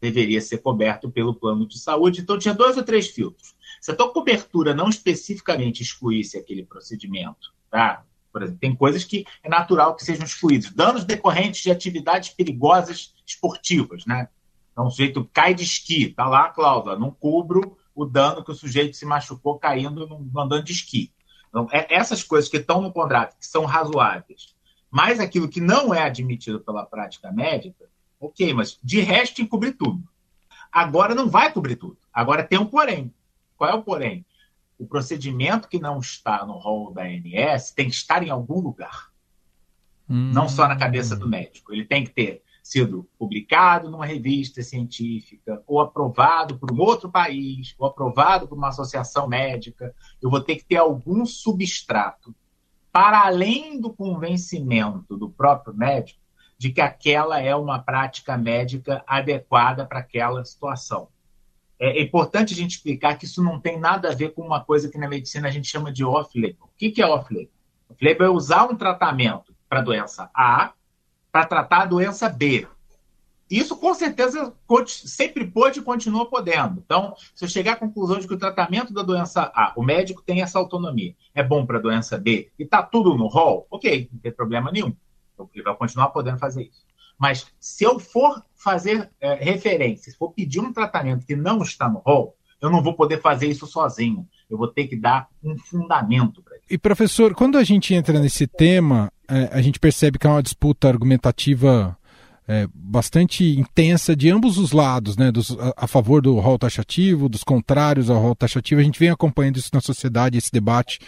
deveria 0.00 0.40
ser 0.40 0.58
coberto 0.58 1.08
pelo 1.08 1.32
plano 1.32 1.64
de 1.64 1.78
saúde. 1.78 2.20
Então, 2.20 2.36
tinha 2.36 2.52
dois 2.52 2.76
ou 2.76 2.82
três 2.82 3.06
filtros. 3.06 3.54
Se 3.80 3.92
a 3.92 3.94
tua 3.94 4.12
cobertura 4.12 4.74
não 4.74 4.88
especificamente 4.88 5.80
excluísse 5.80 6.36
aquele 6.36 6.64
procedimento, 6.64 7.54
tá? 7.70 8.04
Por 8.32 8.42
exemplo, 8.42 8.58
tem 8.60 8.74
coisas 8.74 9.04
que 9.04 9.24
é 9.44 9.48
natural 9.48 9.94
que 9.94 10.04
sejam 10.04 10.24
excluídas. 10.24 10.72
Danos 10.72 11.04
decorrentes 11.04 11.62
de 11.62 11.70
atividades 11.70 12.30
perigosas 12.30 13.14
esportivas, 13.24 14.04
né? 14.06 14.28
Então, 14.72 14.88
o 14.88 14.90
sujeito 14.90 15.30
cai 15.32 15.54
de 15.54 15.62
esqui, 15.62 16.08
tá 16.08 16.26
lá 16.26 16.46
a 16.46 16.50
cláusula, 16.50 16.98
não 16.98 17.12
cubro 17.12 17.78
o 17.94 18.04
dano 18.04 18.42
que 18.42 18.50
o 18.50 18.56
sujeito 18.56 18.96
se 18.96 19.06
machucou 19.06 19.56
caindo 19.56 20.02
andando 20.36 20.64
de 20.64 20.72
esqui. 20.72 21.12
Então, 21.48 21.68
é, 21.72 21.94
essas 21.94 22.22
coisas 22.22 22.48
que 22.48 22.58
estão 22.58 22.80
no 22.80 22.92
contrato, 22.92 23.36
que 23.38 23.46
são 23.46 23.64
razoáveis, 23.64 24.54
mais 24.90 25.20
aquilo 25.20 25.48
que 25.48 25.60
não 25.60 25.94
é 25.94 26.02
admitido 26.02 26.60
pela 26.60 26.84
prática 26.84 27.32
médica, 27.32 27.88
ok, 28.20 28.52
mas 28.54 28.78
de 28.82 29.00
resto 29.00 29.36
tem 29.36 29.44
que 29.44 29.50
cobrir 29.50 29.72
tudo. 29.72 30.02
Agora 30.72 31.14
não 31.14 31.28
vai 31.28 31.52
cobrir 31.52 31.76
tudo. 31.76 31.98
Agora 32.12 32.44
tem 32.44 32.58
um 32.58 32.66
porém. 32.66 33.12
Qual 33.56 33.70
é 33.70 33.74
o 33.74 33.82
porém? 33.82 34.24
O 34.78 34.86
procedimento 34.86 35.68
que 35.68 35.78
não 35.78 35.98
está 35.98 36.44
no 36.44 36.52
rol 36.52 36.92
da 36.92 37.02
ANS 37.02 37.72
tem 37.72 37.88
que 37.88 37.94
estar 37.94 38.22
em 38.22 38.30
algum 38.30 38.60
lugar. 38.60 39.08
Hum. 40.08 40.30
Não 40.32 40.48
só 40.48 40.68
na 40.68 40.76
cabeça 40.76 41.16
do 41.16 41.28
médico. 41.28 41.72
Ele 41.72 41.84
tem 41.84 42.04
que 42.04 42.10
ter 42.10 42.42
sido 42.68 43.08
publicado 43.18 43.90
numa 43.90 44.04
revista 44.04 44.62
científica, 44.62 45.62
ou 45.66 45.80
aprovado 45.80 46.58
por 46.58 46.70
um 46.70 46.78
outro 46.78 47.10
país, 47.10 47.74
ou 47.78 47.86
aprovado 47.86 48.46
por 48.46 48.58
uma 48.58 48.68
associação 48.68 49.26
médica, 49.26 49.94
eu 50.20 50.28
vou 50.28 50.38
ter 50.38 50.56
que 50.56 50.66
ter 50.66 50.76
algum 50.76 51.24
substrato 51.24 52.34
para 52.92 53.24
além 53.24 53.80
do 53.80 53.90
convencimento 53.90 55.16
do 55.16 55.30
próprio 55.30 55.74
médico 55.74 56.20
de 56.58 56.70
que 56.70 56.82
aquela 56.82 57.40
é 57.40 57.56
uma 57.56 57.78
prática 57.78 58.36
médica 58.36 59.02
adequada 59.06 59.86
para 59.86 60.00
aquela 60.00 60.44
situação. 60.44 61.08
É 61.80 62.02
importante 62.02 62.52
a 62.52 62.56
gente 62.56 62.72
explicar 62.72 63.16
que 63.16 63.24
isso 63.24 63.42
não 63.42 63.58
tem 63.58 63.80
nada 63.80 64.10
a 64.10 64.14
ver 64.14 64.34
com 64.34 64.42
uma 64.42 64.62
coisa 64.62 64.90
que 64.90 64.98
na 64.98 65.08
medicina 65.08 65.48
a 65.48 65.50
gente 65.50 65.68
chama 65.68 65.90
de 65.90 66.04
off-label. 66.04 66.64
O 66.64 66.76
que 66.76 67.00
é 67.00 67.06
off-label? 67.06 67.48
Off-label 67.88 68.26
é 68.26 68.30
usar 68.30 68.66
um 68.66 68.76
tratamento 68.76 69.54
para 69.70 69.80
doença 69.80 70.28
A 70.34 70.74
para 71.30 71.46
tratar 71.46 71.82
a 71.82 71.86
doença 71.86 72.28
B. 72.28 72.66
Isso 73.50 73.76
com 73.76 73.94
certeza 73.94 74.54
sempre 74.86 75.46
pôde 75.46 75.80
e 75.80 75.82
continua 75.82 76.26
podendo. 76.26 76.82
Então, 76.84 77.14
se 77.34 77.44
eu 77.44 77.48
chegar 77.48 77.72
à 77.72 77.76
conclusão 77.76 78.18
de 78.18 78.28
que 78.28 78.34
o 78.34 78.38
tratamento 78.38 78.92
da 78.92 79.02
doença 79.02 79.50
A, 79.54 79.72
o 79.74 79.82
médico 79.82 80.22
tem 80.22 80.42
essa 80.42 80.58
autonomia, 80.58 81.14
é 81.34 81.42
bom 81.42 81.64
para 81.64 81.78
a 81.78 81.80
doença 81.80 82.18
B 82.18 82.50
e 82.58 82.64
está 82.64 82.82
tudo 82.82 83.16
no 83.16 83.26
rol, 83.26 83.66
ok, 83.70 84.08
não 84.12 84.20
tem 84.20 84.32
problema 84.32 84.70
nenhum. 84.70 84.94
Ele 85.54 85.62
vai 85.62 85.74
continuar 85.76 86.08
podendo 86.08 86.38
fazer 86.38 86.64
isso. 86.64 86.86
Mas 87.18 87.46
se 87.58 87.84
eu 87.84 87.98
for 87.98 88.42
fazer 88.54 89.10
é, 89.20 89.34
referência, 89.34 90.12
se 90.12 90.18
for 90.18 90.32
pedir 90.32 90.60
um 90.60 90.72
tratamento 90.72 91.26
que 91.26 91.34
não 91.34 91.62
está 91.62 91.88
no 91.88 91.98
rol, 91.98 92.36
eu 92.60 92.70
não 92.70 92.82
vou 92.82 92.94
poder 92.94 93.20
fazer 93.20 93.46
isso 93.46 93.66
sozinho. 93.66 94.28
Eu 94.50 94.58
vou 94.58 94.68
ter 94.68 94.86
que 94.86 94.96
dar 94.96 95.28
um 95.42 95.56
fundamento. 95.58 96.42
E 96.70 96.76
professor, 96.76 97.34
quando 97.34 97.56
a 97.56 97.64
gente 97.64 97.94
entra 97.94 98.20
nesse 98.20 98.46
tema, 98.46 99.10
é, 99.28 99.48
a 99.52 99.62
gente 99.62 99.80
percebe 99.80 100.18
que 100.18 100.26
é 100.26 100.30
uma 100.30 100.42
disputa 100.42 100.88
argumentativa 100.88 101.96
é, 102.46 102.66
bastante 102.74 103.58
intensa 103.58 104.16
de 104.16 104.30
ambos 104.30 104.56
os 104.56 104.72
lados, 104.72 105.16
né, 105.16 105.30
dos, 105.30 105.50
a, 105.58 105.74
a, 105.76 105.86
favor 105.86 106.22
do 106.22 106.38
rol 106.38 106.58
taxativo, 106.58 107.28
dos 107.28 107.44
contrários 107.44 108.08
ao 108.08 108.18
rol 108.18 108.34
taxativo. 108.34 108.80
A 108.80 108.84
gente 108.84 108.98
vem 108.98 109.10
acompanhando 109.10 109.58
isso 109.58 109.70
na 109.72 109.80
sociedade, 109.80 110.38
esse 110.38 110.50
debate 110.50 110.98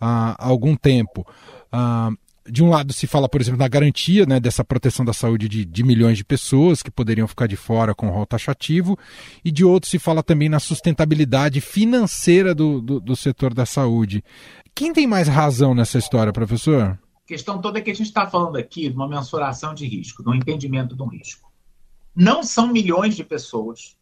há, 0.00 0.36
há 0.38 0.48
algum 0.48 0.74
tempo. 0.74 1.26
Ah, 1.70 2.10
de 2.50 2.62
um 2.62 2.70
lado 2.70 2.92
se 2.92 3.06
fala, 3.06 3.28
por 3.28 3.40
exemplo, 3.40 3.58
na 3.58 3.68
garantia 3.68 4.24
né, 4.26 4.40
dessa 4.40 4.64
proteção 4.64 5.04
da 5.04 5.12
saúde 5.12 5.48
de, 5.48 5.64
de, 5.64 5.82
milhões 5.82 6.16
de 6.16 6.24
pessoas 6.24 6.82
que 6.82 6.90
poderiam 6.90 7.28
ficar 7.28 7.46
de 7.46 7.56
fora 7.56 7.94
com 7.94 8.08
o 8.08 8.10
rol 8.10 8.26
taxativo, 8.26 8.98
e 9.44 9.50
de 9.50 9.64
outro 9.64 9.88
se 9.88 9.98
fala 9.98 10.22
também 10.22 10.48
na 10.48 10.58
sustentabilidade 10.58 11.60
financeira 11.60 12.54
do, 12.54 12.80
do, 12.80 13.00
do 13.00 13.16
setor 13.16 13.54
da 13.54 13.66
saúde. 13.66 14.24
Quem 14.74 14.92
tem 14.92 15.06
mais 15.06 15.28
razão 15.28 15.74
nessa 15.74 15.98
história, 15.98 16.32
professor? 16.32 16.98
A 17.24 17.26
questão 17.26 17.60
toda 17.60 17.78
é 17.78 17.82
que 17.82 17.90
a 17.90 17.94
gente 17.94 18.06
está 18.06 18.26
falando 18.26 18.56
aqui 18.56 18.88
de 18.88 18.94
uma 18.94 19.08
mensuração 19.08 19.74
de 19.74 19.86
risco, 19.86 20.22
de 20.22 20.28
um 20.28 20.34
entendimento 20.34 20.96
de 20.96 21.02
um 21.02 21.08
risco. 21.08 21.50
Não 22.14 22.42
são 22.42 22.72
milhões 22.72 23.14
de 23.14 23.24
pessoas 23.24 23.96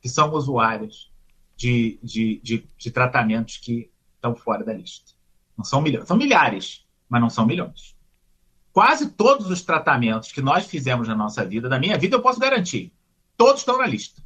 que 0.00 0.08
são 0.08 0.32
usuárias 0.32 1.10
de, 1.56 1.98
de, 2.02 2.40
de, 2.42 2.68
de 2.78 2.90
tratamentos 2.90 3.56
que 3.56 3.90
estão 4.14 4.36
fora 4.36 4.64
da 4.64 4.72
lista. 4.72 5.12
Não 5.56 5.64
são 5.64 5.80
milhões. 5.80 6.06
São 6.06 6.16
milhares, 6.16 6.85
mas 7.08 7.20
não 7.20 7.30
são 7.30 7.46
milhões. 7.46 7.96
Quase 8.72 9.10
todos 9.10 9.50
os 9.50 9.62
tratamentos 9.62 10.32
que 10.32 10.42
nós 10.42 10.66
fizemos 10.66 11.08
na 11.08 11.14
nossa 11.14 11.44
vida, 11.44 11.68
da 11.68 11.78
minha 11.78 11.96
vida, 11.96 12.16
eu 12.16 12.22
posso 12.22 12.38
garantir. 12.38 12.92
Todos 13.36 13.60
estão 13.60 13.78
na 13.78 13.86
lista. 13.86 14.22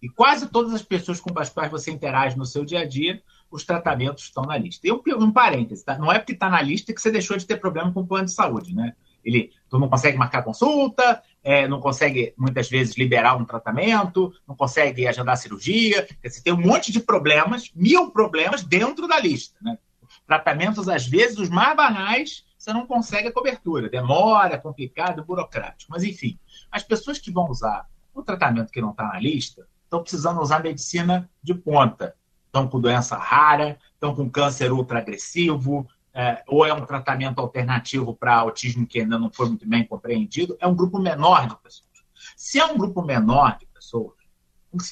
E 0.00 0.08
quase 0.08 0.48
todas 0.48 0.72
as 0.74 0.82
pessoas 0.82 1.20
com 1.20 1.32
as 1.38 1.48
quais 1.48 1.70
você 1.70 1.90
interage 1.90 2.36
no 2.36 2.44
seu 2.44 2.64
dia 2.64 2.80
a 2.80 2.84
dia, 2.86 3.22
os 3.50 3.64
tratamentos 3.64 4.24
estão 4.24 4.44
na 4.44 4.56
lista. 4.56 4.86
E 4.86 4.92
um, 4.92 5.00
um 5.18 5.32
parêntese, 5.32 5.84
tá? 5.84 5.98
não 5.98 6.12
é 6.12 6.18
porque 6.18 6.32
está 6.32 6.50
na 6.50 6.60
lista 6.60 6.92
que 6.92 7.00
você 7.00 7.10
deixou 7.10 7.36
de 7.36 7.46
ter 7.46 7.56
problema 7.56 7.92
com 7.92 8.00
o 8.00 8.06
plano 8.06 8.26
de 8.26 8.32
saúde, 8.32 8.74
né? 8.74 8.94
Ele, 9.24 9.50
tu 9.70 9.78
não 9.78 9.88
consegue 9.88 10.18
marcar 10.18 10.42
consulta, 10.42 11.22
é, 11.42 11.66
não 11.66 11.80
consegue, 11.80 12.34
muitas 12.36 12.68
vezes, 12.68 12.96
liberar 12.96 13.36
um 13.36 13.44
tratamento, 13.44 14.32
não 14.46 14.54
consegue 14.54 15.06
agendar 15.06 15.38
cirurgia. 15.38 16.06
Você 16.22 16.42
tem 16.42 16.52
um 16.52 16.60
monte 16.60 16.92
de 16.92 17.00
problemas, 17.00 17.70
mil 17.74 18.10
problemas 18.10 18.62
dentro 18.62 19.08
da 19.08 19.18
lista. 19.18 19.56
Né? 19.62 19.78
Tratamentos, 20.26 20.88
às 20.88 21.06
vezes, 21.06 21.38
os 21.38 21.48
mais 21.48 21.76
banais, 21.76 22.44
você 22.58 22.72
não 22.72 22.86
consegue 22.86 23.28
a 23.28 23.32
cobertura. 23.32 23.88
Demora, 23.88 24.58
complicado, 24.58 25.24
burocrático. 25.24 25.92
Mas, 25.92 26.02
enfim, 26.02 26.38
as 26.70 26.82
pessoas 26.82 27.18
que 27.18 27.30
vão 27.30 27.50
usar 27.50 27.86
o 28.14 28.22
tratamento 28.22 28.70
que 28.70 28.80
não 28.80 28.90
está 28.90 29.04
na 29.04 29.18
lista 29.18 29.66
estão 29.82 30.00
precisando 30.00 30.40
usar 30.40 30.62
medicina 30.62 31.28
de 31.42 31.54
ponta. 31.54 32.14
Estão 32.46 32.68
com 32.68 32.80
doença 32.80 33.16
rara, 33.16 33.78
estão 33.92 34.14
com 34.14 34.30
câncer 34.30 34.72
ultra 34.72 35.00
agressivo, 35.00 35.86
é, 36.14 36.44
ou 36.46 36.64
é 36.64 36.72
um 36.72 36.86
tratamento 36.86 37.40
alternativo 37.40 38.14
para 38.14 38.36
autismo 38.36 38.86
que 38.86 39.00
ainda 39.00 39.18
não 39.18 39.30
foi 39.30 39.48
muito 39.48 39.68
bem 39.68 39.84
compreendido, 39.84 40.56
é 40.60 40.66
um 40.66 40.74
grupo 40.74 40.98
menor 40.98 41.48
de 41.48 41.56
pessoas. 41.56 41.90
Se 42.36 42.60
é 42.60 42.64
um 42.64 42.78
grupo 42.78 43.02
menor 43.02 43.58
de 43.58 43.66
pessoas, 43.66 44.14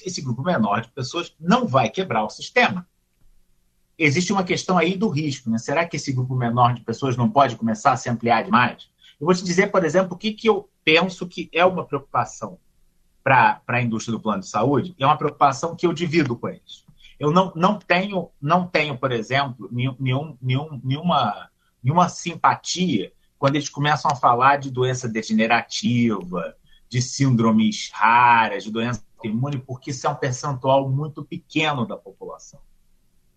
esse 0.05 0.21
grupo 0.21 0.43
menor 0.43 0.81
de 0.81 0.91
pessoas 0.91 1.35
não 1.39 1.67
vai 1.67 1.89
quebrar 1.89 2.25
o 2.25 2.31
sistema. 2.31 2.87
Existe 4.04 4.32
uma 4.32 4.42
questão 4.42 4.76
aí 4.76 4.97
do 4.97 5.09
risco, 5.09 5.49
né? 5.49 5.59
Será 5.59 5.87
que 5.87 5.94
esse 5.94 6.12
grupo 6.12 6.35
menor 6.35 6.75
de 6.75 6.80
pessoas 6.80 7.16
não 7.16 7.30
pode 7.30 7.54
começar 7.54 7.92
a 7.92 7.97
se 7.97 8.11
ampliar 8.11 8.42
demais? 8.42 8.88
Eu 9.21 9.26
vou 9.26 9.35
te 9.35 9.44
dizer, 9.44 9.71
por 9.71 9.85
exemplo, 9.85 10.14
o 10.14 10.18
que, 10.18 10.32
que 10.32 10.49
eu 10.49 10.68
penso 10.85 11.25
que 11.28 11.49
é 11.52 11.64
uma 11.64 11.85
preocupação 11.85 12.59
para 13.23 13.62
a 13.68 13.80
indústria 13.80 14.11
do 14.11 14.21
plano 14.21 14.40
de 14.40 14.49
saúde, 14.49 14.92
é 14.99 15.06
uma 15.06 15.16
preocupação 15.16 15.76
que 15.76 15.87
eu 15.87 15.92
divido 15.92 16.35
com 16.35 16.49
eles. 16.49 16.85
Eu 17.16 17.30
não, 17.30 17.52
não 17.54 17.78
tenho, 17.78 18.30
não 18.40 18.66
tenho, 18.66 18.99
por 18.99 19.12
exemplo, 19.12 19.68
nenhum, 19.71 20.37
nenhum, 20.40 20.80
nenhuma, 20.82 21.49
nenhuma 21.80 22.09
simpatia 22.09 23.12
quando 23.38 23.54
eles 23.54 23.68
começam 23.68 24.11
a 24.11 24.16
falar 24.16 24.56
de 24.56 24.68
doença 24.68 25.09
degenerativa, 25.09 26.56
de 26.88 27.00
síndromes 27.00 27.88
raras, 27.92 28.64
de 28.64 28.73
doença 28.73 29.04
imune, 29.23 29.59
porque 29.59 29.92
isso 29.92 30.09
é 30.09 30.11
um 30.11 30.16
percentual 30.16 30.90
muito 30.90 31.25
pequeno 31.25 31.87
da 31.87 31.97
população. 31.97 32.59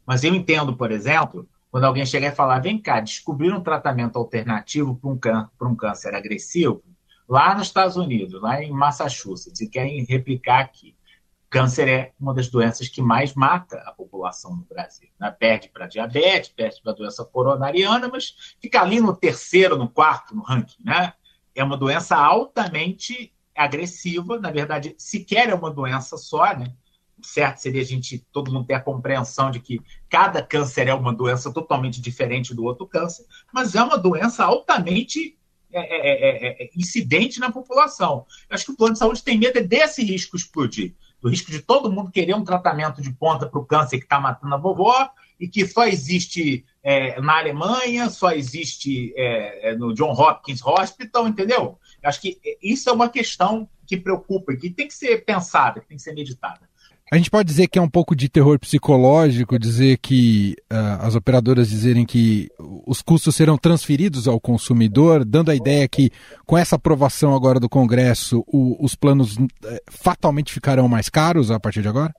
Mas 0.05 0.23
eu 0.23 0.33
entendo, 0.33 0.75
por 0.75 0.91
exemplo, 0.91 1.47
quando 1.71 1.85
alguém 1.85 2.05
chega 2.05 2.27
e 2.27 2.35
falar, 2.35 2.59
vem 2.59 2.79
cá, 2.79 2.99
descobrir 3.01 3.51
um 3.51 3.61
tratamento 3.61 4.17
alternativo 4.17 4.95
para 4.95 5.39
um, 5.39 5.71
um 5.71 5.75
câncer 5.75 6.13
agressivo 6.13 6.83
lá 7.27 7.55
nos 7.55 7.67
Estados 7.67 7.97
Unidos, 7.97 8.39
lá 8.41 8.61
em 8.61 8.71
Massachusetts, 8.71 9.59
e 9.59 9.67
querem 9.67 10.05
replicar 10.05 10.59
aqui 10.59 10.95
câncer 11.55 11.87
é 11.87 12.11
uma 12.19 12.33
das 12.33 12.49
doenças 12.49 12.89
que 12.89 13.01
mais 13.01 13.33
mata 13.33 13.77
a 13.85 13.91
população 13.93 14.53
no 14.57 14.65
Brasil. 14.65 15.07
Né? 15.17 15.31
Perde 15.31 15.69
para 15.69 15.87
diabetes, 15.87 16.49
perde 16.49 16.81
para 16.81 16.91
doença 16.91 17.23
coronariana, 17.23 18.09
mas 18.09 18.55
fica 18.61 18.81
ali 18.81 18.99
no 18.99 19.15
terceiro, 19.15 19.77
no 19.77 19.87
quarto, 19.87 20.35
no 20.35 20.41
ranking. 20.41 20.83
Né? 20.83 21.13
É 21.55 21.63
uma 21.63 21.77
doença 21.77 22.17
altamente 22.17 23.33
agressiva, 23.55 24.37
na 24.37 24.51
verdade, 24.51 24.95
sequer 24.97 25.47
é 25.47 25.55
uma 25.55 25.71
doença 25.71 26.17
só, 26.17 26.53
né? 26.53 26.73
Certo 27.25 27.57
seria 27.57 27.81
a 27.81 27.85
gente, 27.85 28.19
todo 28.31 28.51
mundo 28.51 28.65
ter 28.65 28.73
a 28.73 28.79
compreensão 28.79 29.51
de 29.51 29.59
que 29.59 29.81
cada 30.09 30.41
câncer 30.41 30.87
é 30.87 30.93
uma 30.93 31.13
doença 31.13 31.51
totalmente 31.51 32.01
diferente 32.01 32.53
do 32.53 32.63
outro 32.63 32.85
câncer, 32.87 33.25
mas 33.53 33.75
é 33.75 33.83
uma 33.83 33.97
doença 33.97 34.43
altamente 34.43 35.37
é, 35.71 35.79
é, 35.79 36.63
é, 36.63 36.63
é 36.63 36.69
incidente 36.75 37.39
na 37.39 37.51
população. 37.51 38.25
Eu 38.49 38.55
acho 38.55 38.65
que 38.65 38.71
o 38.71 38.77
plano 38.77 38.93
de 38.93 38.99
saúde 38.99 39.23
tem 39.23 39.37
medo 39.37 39.61
desse 39.67 40.03
risco 40.03 40.37
explodir 40.37 40.93
do 41.25 41.29
risco 41.29 41.49
de 41.49 41.59
todo 41.59 41.91
mundo 41.91 42.11
querer 42.11 42.35
um 42.35 42.43
tratamento 42.43 43.01
de 43.01 43.11
ponta 43.11 43.47
para 43.47 43.59
o 43.59 43.65
câncer 43.65 43.97
que 43.97 44.03
está 44.03 44.19
matando 44.19 44.53
a 44.53 44.59
vovó 44.59 45.09
e 45.39 45.47
que 45.47 45.65
só 45.65 45.87
existe 45.87 46.63
é, 46.83 47.19
na 47.19 47.39
Alemanha, 47.39 48.11
só 48.11 48.31
existe 48.31 49.11
é, 49.17 49.71
é 49.71 49.75
no 49.75 49.91
John 49.95 50.11
Hopkins 50.11 50.63
Hospital, 50.63 51.27
entendeu? 51.27 51.79
Acho 52.03 52.21
que 52.21 52.39
isso 52.61 52.87
é 52.91 52.93
uma 52.93 53.09
questão 53.09 53.67
que 53.87 53.97
preocupa 53.97 54.53
e 54.53 54.57
que 54.57 54.69
tem 54.69 54.87
que 54.87 54.93
ser 54.93 55.25
pensada, 55.25 55.79
que 55.79 55.87
tem 55.87 55.97
que 55.97 56.03
ser 56.03 56.13
meditada. 56.13 56.69
A 57.11 57.17
gente 57.17 57.29
pode 57.29 57.47
dizer 57.47 57.67
que 57.67 57.77
é 57.77 57.81
um 57.81 57.89
pouco 57.89 58.15
de 58.15 58.27
terror 58.27 58.57
psicológico, 58.57 59.59
dizer 59.59 59.97
que 59.99 60.55
uh, 60.73 61.05
as 61.05 61.13
operadoras 61.13 61.69
dizerem 61.69 62.03
que 62.03 62.49
os 62.57 63.03
custos 63.03 63.35
serão 63.35 63.59
transferidos 63.59 64.27
ao 64.27 64.39
consumidor, 64.39 65.23
dando 65.23 65.51
a 65.51 65.55
ideia 65.55 65.87
que 65.87 66.09
com 66.47 66.57
essa 66.57 66.77
aprovação 66.77 67.35
agora 67.35 67.59
do 67.59 67.69
Congresso, 67.69 68.43
o, 68.47 68.83
os 68.83 68.95
planos 68.95 69.37
uh, 69.37 69.47
fatalmente 69.87 70.51
ficarão 70.51 70.87
mais 70.87 71.07
caros 71.07 71.51
a 71.51 71.59
partir 71.59 71.83
de 71.83 71.87
agora? 71.87 72.11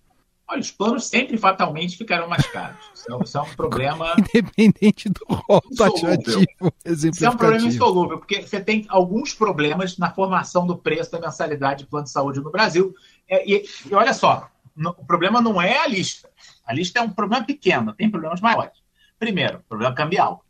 Olha, 0.49 0.61
os 0.61 0.71
planos 0.71 1.07
sempre 1.07 1.37
fatalmente 1.37 1.97
ficarão 1.97 2.29
mais 2.29 2.47
caros. 2.47 2.79
Isso 2.95 3.11
é, 3.11 3.41
é 3.41 3.43
um 3.43 3.55
problema. 3.57 4.15
Independente 4.17 5.09
do 5.09 5.27
rol 5.29 5.61
taxativo. 5.77 6.73
Isso 6.85 7.27
é 7.27 7.31
um 7.31 7.37
problema 7.37 7.67
insolúvel, 7.67 8.19
porque 8.19 8.43
você 8.43 8.61
tem 8.61 8.87
alguns 8.89 9.35
problemas 9.35 9.99
na 9.99 10.13
formação 10.13 10.65
do 10.65 10.77
preço 10.77 11.11
da 11.11 11.19
mensalidade 11.19 11.83
de 11.83 11.91
plano 11.91 12.05
de 12.05 12.13
saúde 12.13 12.41
no 12.41 12.53
Brasil. 12.53 12.95
É, 13.29 13.45
e, 13.45 13.65
e 13.91 13.93
olha 13.93 14.15
só, 14.15 14.49
o 14.77 15.05
problema 15.05 15.41
não 15.41 15.61
é 15.61 15.79
a 15.79 15.87
lista. 15.87 16.29
A 16.65 16.73
lista 16.73 16.99
é 16.99 17.03
um 17.03 17.11
problema 17.11 17.45
pequeno, 17.45 17.95
tem 17.95 18.11
problemas 18.11 18.41
maiores. 18.41 18.83
Primeiro, 19.19 19.63
problema 19.69 19.95
cambial. 19.95 20.45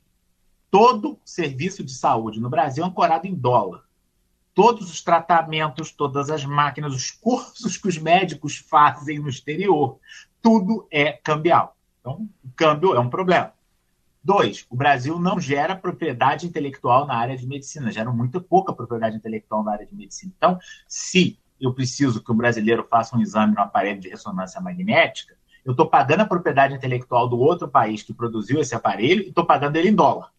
Todo 0.71 1.19
serviço 1.25 1.85
de 1.85 1.95
saúde 1.95 2.41
no 2.41 2.51
Brasil 2.51 2.85
é 2.85 2.87
ancorado 2.87 3.27
em 3.27 3.35
dólar. 3.35 3.85
Todos 4.53 4.91
os 4.91 5.03
tratamentos, 5.03 5.93
todas 5.93 6.31
as 6.31 6.45
máquinas, 6.45 6.95
os 6.95 7.11
cursos 7.11 7.77
que 7.77 7.89
os 7.89 7.99
médicos 7.99 8.57
fazem 8.57 9.19
no 9.19 9.29
exterior, 9.29 9.99
tudo 10.43 10.89
é 10.91 11.13
cambial. 11.13 11.77
Então, 12.01 12.29
o 12.43 12.51
câmbio 12.57 12.95
é 12.95 13.01
um 13.01 13.11
problema. 13.11 13.53
Dois, 14.23 14.67
o 14.69 14.75
Brasil 14.75 15.21
não 15.21 15.39
gera 15.39 15.77
propriedade 15.77 16.47
intelectual 16.47 17.07
na 17.07 17.15
área 17.15 17.37
de 17.37 17.47
medicina, 17.47 17.93
gera 17.93 18.11
muito 18.11 18.41
pouca 18.41 18.73
propriedade 18.73 19.17
intelectual 19.17 19.63
na 19.63 19.73
área 19.73 19.87
de 19.87 19.95
medicina. 19.95 20.33
Então, 20.37 20.59
se 20.89 21.39
eu 21.61 21.73
preciso 21.73 22.23
que 22.23 22.31
o 22.31 22.35
brasileiro 22.35 22.85
faça 22.85 23.17
um 23.17 23.21
exame 23.21 23.55
no 23.55 23.61
aparelho 23.61 24.01
de 24.01 24.09
ressonância 24.09 24.61
magnética, 24.61 25.37
eu 25.65 25.73
estou 25.73 25.89
pagando 25.89 26.21
a 26.21 26.27
propriedade 26.27 26.75
intelectual 26.75 27.29
do 27.29 27.39
outro 27.39 27.67
país 27.69 28.03
que 28.03 28.15
produziu 28.15 28.61
esse 28.61 28.75
aparelho 28.75 29.25
e 29.25 29.29
estou 29.29 29.45
pagando 29.45 29.77
ele 29.77 29.89
em 29.89 29.95
dólar. 29.95 30.31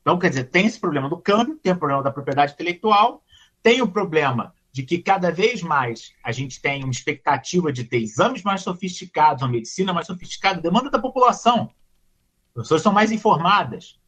Então, 0.00 0.18
quer 0.18 0.30
dizer, 0.30 0.44
tem 0.44 0.66
esse 0.66 0.80
problema 0.80 1.08
do 1.08 1.18
câmbio, 1.18 1.56
tem 1.62 1.72
o 1.72 1.76
problema 1.76 2.02
da 2.02 2.10
propriedade 2.10 2.54
intelectual, 2.54 3.22
tem 3.62 3.80
o 3.82 3.88
problema 3.88 4.54
de 4.72 4.82
que 4.82 4.98
cada 4.98 5.30
vez 5.30 5.62
mais 5.62 6.12
a 6.22 6.32
gente 6.32 6.60
tem 6.60 6.82
uma 6.82 6.90
expectativa 6.90 7.72
de 7.72 7.84
ter 7.84 7.98
exames 7.98 8.42
mais 8.42 8.62
sofisticados, 8.62 9.42
uma 9.42 9.50
medicina 9.50 9.92
mais 9.92 10.06
sofisticada, 10.06 10.60
demanda 10.60 10.90
da 10.90 10.98
população. 10.98 11.70
As 12.56 12.62
pessoas 12.62 12.82
são 12.82 12.92
mais 12.92 13.12
informadas. 13.12 13.98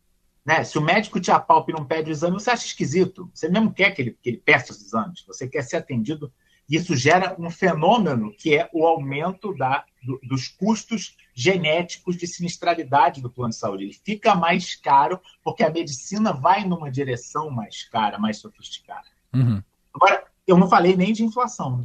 Né? 0.51 0.65
Se 0.65 0.77
o 0.77 0.83
médico 0.83 1.21
te 1.21 1.31
apalpa 1.31 1.71
e 1.71 1.75
não 1.75 1.85
pede 1.85 2.11
o 2.11 2.13
exame, 2.13 2.35
você 2.35 2.51
acha 2.51 2.67
esquisito. 2.67 3.31
Você 3.33 3.49
mesmo 3.49 3.73
quer 3.73 3.93
que 3.93 4.03
ele, 4.03 4.19
que 4.21 4.31
ele 4.31 4.37
peça 4.39 4.73
os 4.73 4.83
exames. 4.83 5.23
Você 5.25 5.47
quer 5.47 5.63
ser 5.63 5.77
atendido. 5.77 6.33
Isso 6.69 6.97
gera 6.97 7.37
um 7.39 7.49
fenômeno 7.49 8.35
que 8.37 8.57
é 8.57 8.69
o 8.73 8.85
aumento 8.85 9.55
da, 9.55 9.85
do, 10.03 10.19
dos 10.25 10.49
custos 10.49 11.17
genéticos 11.33 12.17
de 12.17 12.27
sinistralidade 12.27 13.23
do 13.23 13.31
plano 13.31 13.51
de 13.51 13.57
saúde. 13.57 13.85
Ele 13.85 13.93
fica 13.93 14.35
mais 14.35 14.75
caro 14.75 15.21
porque 15.45 15.63
a 15.63 15.71
medicina 15.71 16.33
vai 16.33 16.65
numa 16.65 16.91
direção 16.91 17.49
mais 17.49 17.85
cara, 17.85 18.19
mais 18.19 18.39
sofisticada. 18.39 19.07
Uhum. 19.33 19.63
Agora, 19.95 20.25
eu 20.49 20.59
não 20.59 20.69
falei 20.69 20.97
nem 20.97 21.13
de 21.13 21.23
inflação. 21.23 21.79
Né? 21.79 21.85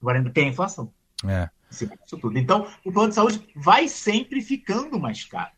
Agora 0.00 0.18
ainda 0.18 0.30
tem 0.30 0.48
inflação. 0.48 0.92
É. 1.26 1.50
Então, 2.36 2.68
o 2.84 2.92
plano 2.92 3.08
de 3.08 3.16
saúde 3.16 3.44
vai 3.56 3.88
sempre 3.88 4.40
ficando 4.40 4.96
mais 5.00 5.24
caro. 5.24 5.50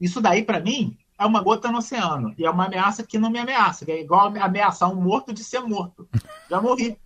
Isso 0.00 0.22
daí, 0.22 0.42
para 0.42 0.60
mim, 0.60 0.96
é 1.18 1.26
uma 1.26 1.42
gota 1.42 1.70
no 1.70 1.78
oceano. 1.78 2.32
E 2.38 2.46
é 2.46 2.50
uma 2.50 2.66
ameaça 2.66 3.02
que 3.02 3.18
não 3.18 3.28
me 3.28 3.38
ameaça. 3.38 3.84
Que 3.84 3.92
é 3.92 4.00
igual 4.00 4.32
ameaçar 4.40 4.90
um 4.90 5.00
morto 5.00 5.32
de 5.32 5.42
ser 5.42 5.60
morto. 5.60 6.08
Já 6.48 6.60
morri. 6.60 6.96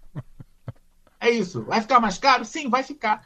É 1.19 1.31
isso. 1.31 1.63
Vai 1.63 1.81
ficar 1.81 1.99
mais 1.99 2.19
caro? 2.19 2.45
Sim, 2.45 2.69
vai 2.69 2.83
ficar. 2.83 3.25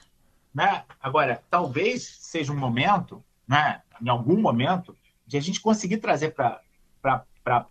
Né? 0.54 0.84
Agora, 1.00 1.42
talvez 1.50 2.18
seja 2.20 2.52
um 2.52 2.58
momento, 2.58 3.22
né, 3.48 3.82
em 4.00 4.08
algum 4.08 4.40
momento, 4.40 4.96
de 5.26 5.36
a 5.36 5.40
gente 5.40 5.60
conseguir 5.60 5.98
trazer 5.98 6.34
para 6.34 6.62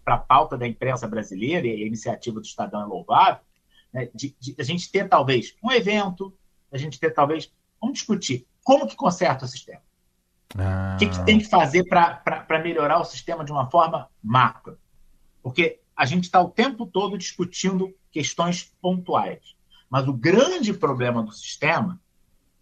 a 0.06 0.18
pauta 0.18 0.58
da 0.58 0.68
imprensa 0.68 1.08
brasileira, 1.08 1.68
e 1.68 1.84
a 1.84 1.88
iniciativa 1.88 2.40
do 2.40 2.46
Estadão 2.46 2.82
é 2.82 2.86
louvável, 2.86 3.42
né, 3.94 4.10
de, 4.14 4.36
de 4.40 4.56
a 4.60 4.64
gente 4.64 4.92
ter 4.92 5.08
talvez 5.08 5.56
um 5.64 5.72
evento, 5.72 6.34
a 6.72 6.78
gente 6.78 7.00
ter 7.00 7.12
talvez. 7.12 7.52
Vamos 7.80 8.00
discutir 8.00 8.46
como 8.64 8.88
que 8.88 8.96
conserta 8.96 9.46
o 9.46 9.48
sistema. 9.48 9.82
Ah. 10.58 10.94
O 10.96 11.00
que, 11.00 11.08
que, 11.08 11.26
tem 11.26 11.40
que 11.40 11.50
fazer 11.50 11.84
para 11.84 12.60
melhorar 12.64 13.00
o 13.00 13.06
sistema 13.06 13.44
de 13.44 13.52
uma 13.52 13.70
forma 13.70 14.10
macro? 14.24 14.78
Porque 15.44 15.80
a 15.96 16.06
gente 16.06 16.24
está 16.26 16.42
o 16.42 16.50
tempo 16.50 16.86
todo 16.86 17.18
discutindo 17.18 17.94
questões 18.12 18.74
pontuais. 18.82 19.56
Mas 19.90 20.08
o 20.08 20.14
grande 20.14 20.74
problema 20.74 21.22
do 21.22 21.32
sistema 21.32 22.00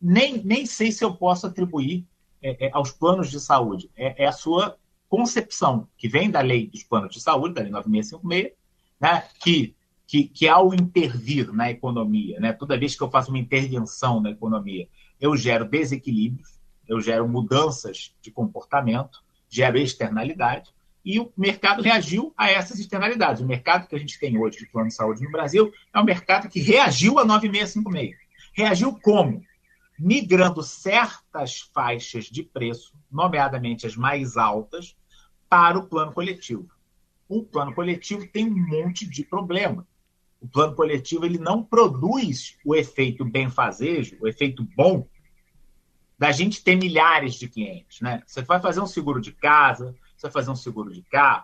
nem, 0.02 0.44
nem 0.44 0.66
sei 0.66 0.92
se 0.92 1.04
eu 1.04 1.16
posso 1.16 1.48
atribuir 1.48 2.06
é, 2.42 2.68
é, 2.68 2.70
aos 2.74 2.92
planos 2.92 3.32
de 3.32 3.40
saúde. 3.40 3.90
É, 3.96 4.24
é, 4.24 4.28
a 4.28 4.34
sua 4.34 4.78
concepção, 5.08 5.88
que 5.98 6.10
vem 6.10 6.30
da 6.30 6.42
lei 6.42 6.68
dos 6.68 6.84
planos 6.84 7.14
de 7.14 7.22
saúde, 7.22 7.54
da 7.54 7.62
lei 7.62 7.72
9656, 7.72 8.54
né, 9.00 9.24
que, 9.40 9.76
que, 10.06 10.26
que 10.26 10.48
ao 10.48 10.74
intervir 10.74 11.54
na 11.54 11.72
economia, 11.72 12.40
né, 12.40 12.52
toda 12.52 12.78
vez 12.78 12.96
que 12.96 13.02
eu 13.02 13.10
faço 13.10 13.30
uma 13.30 13.40
intervenção 13.40 14.20
na 14.20 14.32
economia, 14.32 14.88
eu 15.22 15.38
gero 15.38 15.64
desequilíbrios, 15.64 16.60
eu 16.88 17.00
gero 17.00 17.28
mudanças 17.28 18.13
de 18.22 18.32
comportamento, 18.32 19.24
gero 19.50 19.78
externalidade, 19.78 20.74
e 21.06 21.20
o 21.20 21.32
mercado 21.36 21.82
reagiu 21.82 22.34
a 22.38 22.50
essas 22.50 22.80
externalidades. 22.80 23.42
O 23.42 23.46
mercado 23.46 23.88
que 23.88 23.96
a 23.96 24.00
gente 24.00 24.18
tem 24.20 24.38
hoje 24.38 24.60
de 24.60 24.68
plano 24.68 24.88
de 24.88 24.94
saúde 24.94 25.24
no 25.24 25.32
Brasil 25.32 25.72
é 25.94 26.00
um 26.00 26.06
mercado 26.06 26.48
que 26.48 26.62
reagiu 26.62 27.20
a 27.20 27.25
9656. 27.25 28.16
Reagiu 28.54 28.98
como? 29.02 29.44
Migrando 30.00 30.63
certas 30.63 31.62
faixas 31.74 32.25
de 32.25 32.42
preço, 32.42 32.94
nomeadamente 33.12 33.86
as 33.86 33.96
mais 33.96 34.38
altas, 34.38 34.96
para 35.50 35.78
o 35.78 35.88
plano 35.88 36.13
coletivo. 36.13 36.68
O 37.28 37.44
plano 37.44 37.74
coletivo 37.74 38.25
tem 38.28 38.48
um 38.48 38.68
monte 38.68 39.08
de 39.08 39.24
problema. 39.24 39.86
O 40.42 40.48
plano 40.48 40.75
coletivo 40.75 41.25
ele 41.25 41.38
não 41.38 41.63
produz 41.63 42.58
o 42.66 42.75
efeito 42.75 43.24
benfazejo, 43.24 44.18
o 44.20 44.28
efeito 44.28 44.68
bom 44.75 45.08
da 46.24 46.32
gente 46.32 46.63
ter 46.63 46.77
milhares 46.77 47.36
de 47.36 47.50
clientes. 47.50 48.00
Né? 48.00 48.24
Você 48.25 48.44
vai 48.44 48.58
fazer 48.62 48.80
um 48.80 48.88
seguro 48.88 49.20
de 49.20 49.34
casa, 49.34 49.94
você 50.15 50.27
vai 50.27 50.32
fazer 50.32 50.51
um 50.51 50.56
seguro 50.56 50.94
de 50.94 51.01
carro, 51.01 51.44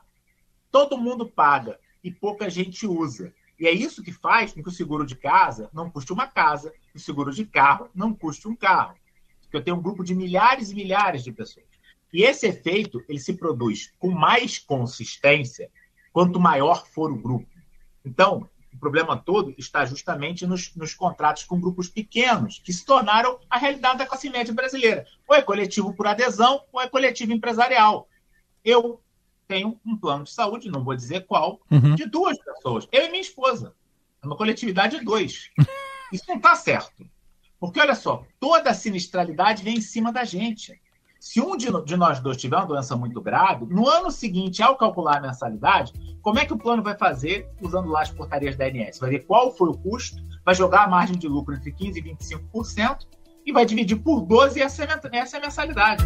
todo 0.72 0.98
mundo 0.98 1.28
paga 1.28 1.78
e 2.02 2.10
pouca 2.10 2.50
gente 2.50 2.88
usa. 2.88 3.34
E 3.60 3.68
é 3.68 3.74
isso 3.74 4.02
que 4.02 4.14
faz 4.14 4.54
com 4.54 4.64
que 4.64 4.70
o 4.70 4.72
seguro 4.72 5.06
de 5.06 5.18
casa 5.18 5.70
não 5.74 5.90
custe 5.90 6.14
uma 6.14 6.28
casa, 6.28 6.72
o 6.96 7.00
seguro 7.00 7.34
de 7.34 7.44
carro 7.46 7.90
não 7.94 8.14
custe 8.14 8.48
um 8.48 8.56
carro. 8.56 8.96
Porque 9.42 9.58
eu 9.58 9.62
tenho 9.62 9.76
um 9.76 9.82
grupo 9.82 10.02
de 10.02 10.16
milhares 10.16 10.72
e 10.72 10.76
milhares 10.76 11.26
de 11.26 11.34
pessoas. 11.34 11.68
E 12.14 12.24
esse 12.24 12.48
efeito 12.48 13.04
ele 13.10 13.20
se 13.20 13.34
produz 13.34 13.94
com 14.00 14.10
mais 14.10 14.60
consistência 14.60 15.70
quanto 16.14 16.40
maior 16.40 16.88
for 16.88 17.12
o 17.12 17.18
grupo. 17.18 17.50
Então, 18.06 18.50
o 18.74 18.78
problema 18.78 19.18
todo 19.18 19.54
está 19.58 19.86
justamente 19.86 20.46
nos, 20.46 20.74
nos, 20.76 20.94
contratos 20.94 21.44
com 21.44 21.60
grupos 21.60 21.90
pequenos, 21.90 22.60
que 22.64 22.72
se 22.72 22.86
tornaram 22.86 23.40
a 23.50 23.58
realidade 23.58 23.98
da 23.98 24.06
classe 24.06 24.30
média 24.30 24.54
brasileira. 24.54 25.06
Ou 25.28 25.36
é 25.36 25.42
coletivo 25.42 25.94
por 25.94 26.08
adesão, 26.08 26.64
ou 26.72 26.82
é 26.82 26.88
coletivo 26.88 27.34
empresarial. 27.34 28.08
Eu 28.64 29.02
tenho 29.48 29.80
um 29.86 29.98
plano 29.98 30.24
de 30.24 30.32
saúde, 30.32 30.70
não 30.70 30.84
vou 30.84 30.96
dizer 30.96 31.26
qual, 31.26 31.60
uhum. 31.72 31.96
de 31.96 32.06
duas 32.06 32.38
pessoas. 32.38 32.88
Eu 32.92 33.06
e 33.06 33.10
minha 33.10 33.22
esposa. 33.22 33.74
É 34.22 34.26
uma 34.26 34.38
coletividade 34.38 35.00
de 35.00 35.04
dois. 35.04 35.50
Isso 36.14 36.26
não 36.28 36.38
está 36.38 36.56
certo. 36.56 37.06
Porque, 37.60 37.80
olha 37.80 37.96
só, 37.96 38.26
toda 38.40 38.70
a 38.70 38.74
sinistralidade 38.74 39.64
vem 39.64 39.78
em 39.78 39.82
cima 39.82 40.14
da 40.14 40.24
gente. 40.24 40.80
Se 41.20 41.42
um 41.42 41.58
de, 41.58 41.68
de, 41.84 41.98
nós 41.98 42.22
dois 42.22 42.38
tiver 42.38 42.56
uma 42.56 42.66
doença 42.66 42.96
muito 42.96 43.20
grave, 43.20 43.66
no 43.66 43.90
ano 43.90 44.10
seguinte, 44.10 44.64
ao 44.64 44.78
calcular 44.78 45.18
a 45.18 45.22
mensalidade, 45.22 45.92
como 46.22 46.40
é 46.40 46.46
que 46.46 46.54
o 46.54 46.58
plano 46.58 46.82
vai 46.82 46.98
fazer 46.98 47.46
usando 47.62 47.90
lá 47.90 48.04
as 48.04 48.10
portarias 48.10 48.56
da 48.56 48.66
ANS? 48.66 49.00
Vai 49.00 49.10
ver 49.10 49.26
qual 49.26 49.52
foi 49.52 49.70
o 49.70 49.78
custo, 49.78 50.24
vai 50.46 50.56
jogar 50.56 50.86
a 50.86 50.88
margem 50.88 51.18
de 51.18 51.28
lucro 51.28 51.54
entre 51.54 51.74
15% 51.74 51.98
e 51.98 52.02
25% 52.02 53.00
e 53.46 53.52
vai 53.52 53.66
dividir 53.66 53.98
por 53.98 54.22
12 54.22 54.60
e 54.60 54.62
essa, 54.62 54.86
é 54.86 55.18
essa 55.18 55.36
é 55.36 55.40
a 55.40 55.44
mensalidade. 55.44 56.06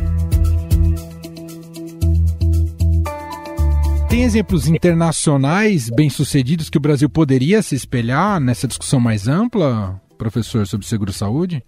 Tem 4.10 4.24
exemplos 4.24 4.68
internacionais 4.68 5.92
bem-sucedidos 5.92 6.72
que 6.72 6.78
o 6.78 6.82
Brasil 6.82 7.10
poderia 7.10 7.62
se 7.62 7.76
espelhar 7.76 8.40
nessa 8.40 8.68
discussão 8.68 9.00
mais 9.00 9.28
ampla, 9.28 10.02
professor, 10.18 10.66
sobre 10.66 10.88
seguro-saúde? 10.88 11.64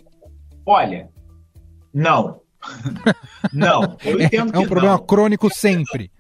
Olha, 0.66 1.10
não. 1.94 2.45
Não, 3.54 3.98
eu 4.04 4.20
é, 4.20 4.24
entendo 4.24 4.54
é, 4.54 4.58
é 4.58 4.60
um 4.60 4.68
problema 4.68 4.98
não. 4.98 5.06
crônico 5.06 5.54
sempre. 5.54 6.12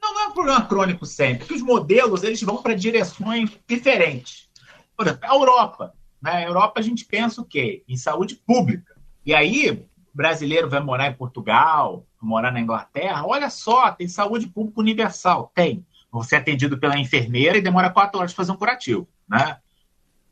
Não, 0.00 0.14
não 0.14 0.20
é 0.22 0.26
um 0.28 0.32
problema 0.32 0.66
crônico 0.66 1.06
sempre, 1.06 1.38
porque 1.38 1.54
os 1.54 1.62
modelos 1.62 2.22
eles 2.22 2.42
vão 2.42 2.62
para 2.62 2.74
direções 2.74 3.50
diferentes. 3.66 4.48
Por 4.96 5.06
exemplo, 5.06 5.28
a 5.28 5.34
Europa. 5.34 5.94
Na 6.20 6.32
né? 6.34 6.46
Europa 6.46 6.80
a 6.80 6.82
gente 6.82 7.04
pensa 7.04 7.40
o 7.40 7.44
quê? 7.44 7.82
Em 7.88 7.96
saúde 7.96 8.34
pública. 8.34 8.94
E 9.24 9.34
aí, 9.34 9.82
brasileiro 10.12 10.68
vai 10.68 10.80
morar 10.80 11.06
em 11.06 11.14
Portugal, 11.14 12.06
morar 12.20 12.52
na 12.52 12.60
Inglaterra, 12.60 13.26
olha 13.26 13.48
só, 13.48 13.90
tem 13.90 14.08
saúde 14.08 14.46
pública 14.46 14.80
universal. 14.80 15.50
Tem. 15.54 15.84
Você 16.12 16.34
é 16.34 16.38
atendido 16.38 16.78
pela 16.78 16.98
enfermeira 16.98 17.56
e 17.56 17.62
demora 17.62 17.90
quatro 17.90 18.18
horas 18.18 18.32
para 18.32 18.44
fazer 18.44 18.52
um 18.52 18.56
curativo, 18.56 19.08
né? 19.28 19.58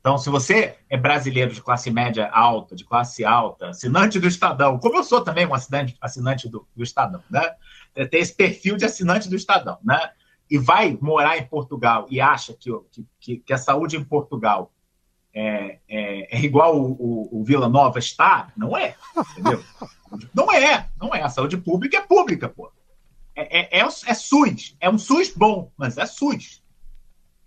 Então, 0.09 0.17
se 0.17 0.31
você 0.31 0.75
é 0.89 0.97
brasileiro 0.97 1.53
de 1.53 1.61
classe 1.61 1.91
média 1.91 2.31
alta, 2.33 2.75
de 2.75 2.83
classe 2.83 3.27
alta, 3.27 3.69
assinante 3.69 4.19
do 4.19 4.27
Estadão, 4.27 4.79
como 4.79 4.97
eu 4.97 5.05
sou 5.05 5.21
também 5.21 5.45
um 5.45 5.53
assinante, 5.53 5.95
assinante 6.01 6.49
do, 6.49 6.67
do 6.75 6.83
Estadão, 6.83 7.23
né? 7.29 7.55
Tem 8.07 8.19
esse 8.19 8.35
perfil 8.35 8.79
de 8.79 8.87
assinante 8.87 9.29
do 9.29 9.37
Estadão, 9.37 9.77
né? 9.85 10.13
E 10.51 10.57
vai 10.57 10.97
morar 10.99 11.37
em 11.37 11.47
Portugal 11.47 12.07
e 12.09 12.23
acha 12.23 12.55
que, 12.55 12.71
que, 13.21 13.37
que 13.37 13.53
a 13.53 13.59
saúde 13.59 13.99
em 13.99 14.03
Portugal 14.03 14.73
é, 15.35 15.79
é, 15.87 16.39
é 16.39 16.41
igual 16.41 16.75
o, 16.75 16.93
o, 16.93 17.41
o, 17.41 17.45
Vila 17.45 17.69
Nova 17.69 17.99
está, 17.99 18.51
não 18.57 18.75
é, 18.75 18.97
entendeu? 19.37 19.63
Não 20.33 20.51
é, 20.51 20.89
não 20.99 21.15
é. 21.15 21.21
A 21.21 21.29
saúde 21.29 21.59
pública 21.59 21.99
é 21.99 22.01
pública, 22.01 22.49
pô. 22.49 22.73
É, 23.37 23.59
é, 23.59 23.79
é, 23.79 23.83
é 23.83 24.15
SUS, 24.15 24.75
é 24.81 24.89
um 24.89 24.97
SUS 24.97 25.31
bom, 25.37 25.71
mas 25.77 25.99
é 25.99 26.07
SUS, 26.07 26.63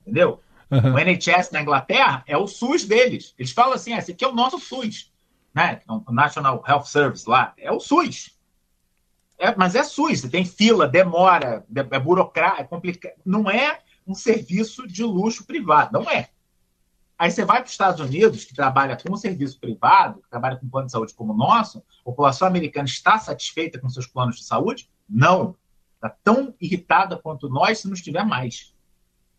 entendeu? 0.01 0.39
Uhum. 0.71 0.93
O 0.93 0.99
NHS 0.99 1.51
na 1.51 1.61
Inglaterra 1.61 2.23
é 2.25 2.37
o 2.37 2.47
SUS 2.47 2.85
deles. 2.85 3.35
Eles 3.37 3.51
falam 3.51 3.73
assim, 3.73 3.93
ah, 3.93 3.97
esse 3.97 4.13
aqui 4.13 4.23
é 4.23 4.27
o 4.27 4.33
nosso 4.33 4.57
SUS, 4.57 5.11
né? 5.53 5.81
O 5.87 6.13
National 6.13 6.63
Health 6.65 6.85
Service 6.85 7.29
lá, 7.29 7.53
é 7.57 7.71
o 7.71 7.79
SUS. 7.79 8.39
É, 9.37 9.53
mas 9.55 9.75
é 9.75 9.83
SUS, 9.83 10.21
tem 10.21 10.45
fila, 10.45 10.87
demora, 10.87 11.65
é 11.75 11.99
burocrático, 11.99 12.61
é 12.61 12.63
complicado. 12.63 13.13
Não 13.25 13.49
é 13.49 13.79
um 14.07 14.15
serviço 14.15 14.87
de 14.87 15.03
luxo 15.03 15.45
privado, 15.45 15.91
não 15.91 16.09
é. 16.09 16.29
Aí 17.17 17.29
você 17.29 17.45
vai 17.45 17.57
para 17.57 17.65
os 17.65 17.71
Estados 17.71 17.99
Unidos, 17.99 18.45
que 18.45 18.55
trabalha 18.55 18.97
com 18.97 19.13
um 19.13 19.17
serviço 19.17 19.59
privado, 19.59 20.21
que 20.21 20.29
trabalha 20.29 20.55
com 20.57 20.65
um 20.65 20.69
plano 20.69 20.87
de 20.87 20.91
saúde 20.91 21.13
como 21.13 21.33
o 21.33 21.37
nosso, 21.37 21.79
a 21.79 22.03
população 22.03 22.47
americana 22.47 22.87
está 22.87 23.19
satisfeita 23.19 23.77
com 23.77 23.89
seus 23.89 24.07
planos 24.07 24.37
de 24.37 24.43
saúde? 24.43 24.89
Não. 25.07 25.55
Está 25.95 26.09
tão 26.23 26.55
irritada 26.59 27.17
quanto 27.17 27.47
nós 27.47 27.79
se 27.79 27.87
não 27.87 27.93
estiver 27.93 28.25
mais. 28.25 28.70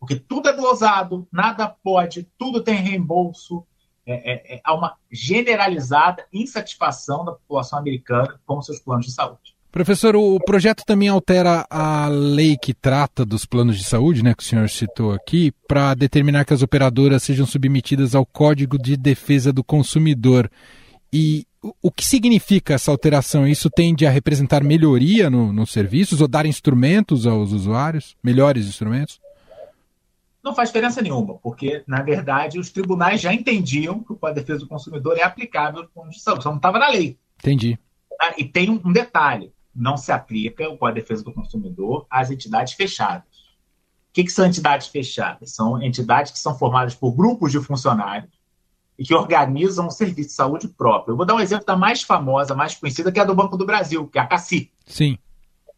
Porque 0.03 0.15
tudo 0.17 0.49
é 0.49 0.53
glosado, 0.53 1.25
nada 1.31 1.65
pode, 1.81 2.27
tudo 2.37 2.61
tem 2.61 2.75
reembolso. 2.75 3.65
É, 4.05 4.33
é, 4.33 4.55
é, 4.55 4.61
há 4.61 4.73
uma 4.73 4.97
generalizada 5.09 6.25
insatisfação 6.33 7.23
da 7.23 7.31
população 7.31 7.79
americana 7.79 8.37
com 8.45 8.61
seus 8.61 8.81
planos 8.81 9.05
de 9.05 9.13
saúde. 9.13 9.55
Professor, 9.71 10.13
o 10.17 10.37
projeto 10.39 10.83
também 10.85 11.07
altera 11.07 11.65
a 11.69 12.09
lei 12.09 12.57
que 12.61 12.73
trata 12.73 13.23
dos 13.23 13.45
planos 13.45 13.77
de 13.77 13.85
saúde, 13.85 14.21
né, 14.21 14.35
que 14.35 14.43
o 14.43 14.45
senhor 14.45 14.69
citou 14.69 15.13
aqui, 15.13 15.53
para 15.69 15.93
determinar 15.93 16.43
que 16.43 16.53
as 16.53 16.61
operadoras 16.61 17.23
sejam 17.23 17.45
submetidas 17.45 18.13
ao 18.13 18.25
Código 18.25 18.77
de 18.77 18.97
Defesa 18.97 19.53
do 19.53 19.63
Consumidor. 19.63 20.51
E 21.13 21.47
o 21.81 21.89
que 21.89 22.03
significa 22.03 22.73
essa 22.73 22.91
alteração? 22.91 23.47
Isso 23.47 23.69
tende 23.69 24.05
a 24.05 24.11
representar 24.11 24.65
melhoria 24.65 25.29
no, 25.29 25.53
nos 25.53 25.71
serviços 25.71 26.19
ou 26.19 26.27
dar 26.27 26.45
instrumentos 26.45 27.25
aos 27.25 27.53
usuários? 27.53 28.17
Melhores 28.21 28.67
instrumentos? 28.67 29.22
Não 30.43 30.53
faz 30.53 30.69
diferença 30.69 31.01
nenhuma, 31.01 31.35
porque, 31.35 31.83
na 31.87 32.01
verdade, 32.01 32.59
os 32.59 32.69
tribunais 32.69 33.21
já 33.21 33.33
entendiam 33.33 34.03
que 34.03 34.11
o 34.11 34.15
Código 34.17 34.39
de 34.39 34.45
Defesa 34.45 34.59
do 34.59 34.67
Consumidor 34.67 35.17
é 35.17 35.23
aplicável 35.23 35.83
de 35.83 36.19
saúde, 36.19 36.43
só 36.43 36.49
não 36.49 36.57
estava 36.57 36.79
na 36.79 36.89
lei. 36.89 37.17
Entendi. 37.39 37.79
Ah, 38.19 38.33
e 38.37 38.43
tem 38.43 38.69
um 38.69 38.91
detalhe: 38.91 39.53
não 39.73 39.95
se 39.95 40.11
aplica 40.11 40.67
o 40.69 40.77
Código 40.77 40.95
de 40.95 41.01
Defesa 41.01 41.23
do 41.23 41.33
Consumidor 41.33 42.05
às 42.09 42.29
entidades 42.29 42.73
fechadas. 42.73 43.23
O 43.23 44.13
que, 44.13 44.25
que 44.25 44.31
são 44.31 44.45
entidades 44.45 44.87
fechadas? 44.87 45.51
São 45.55 45.81
entidades 45.81 46.31
que 46.31 46.39
são 46.39 46.57
formadas 46.57 46.93
por 46.93 47.13
grupos 47.13 47.51
de 47.51 47.59
funcionários 47.59 48.29
e 48.99 49.03
que 49.03 49.15
organizam 49.15 49.87
um 49.87 49.89
serviço 49.89 50.29
de 50.29 50.35
saúde 50.35 50.67
próprio. 50.67 51.13
Eu 51.13 51.17
vou 51.17 51.25
dar 51.25 51.35
um 51.35 51.39
exemplo 51.39 51.65
da 51.65 51.75
mais 51.75 52.03
famosa, 52.03 52.53
mais 52.53 52.75
conhecida, 52.75 53.11
que 53.11 53.19
é 53.19 53.23
a 53.23 53.25
do 53.25 53.33
Banco 53.33 53.57
do 53.57 53.65
Brasil, 53.65 54.07
que 54.07 54.19
é 54.19 54.21
a 54.21 54.27
CACI. 54.27 54.71
Sim. 54.85 55.17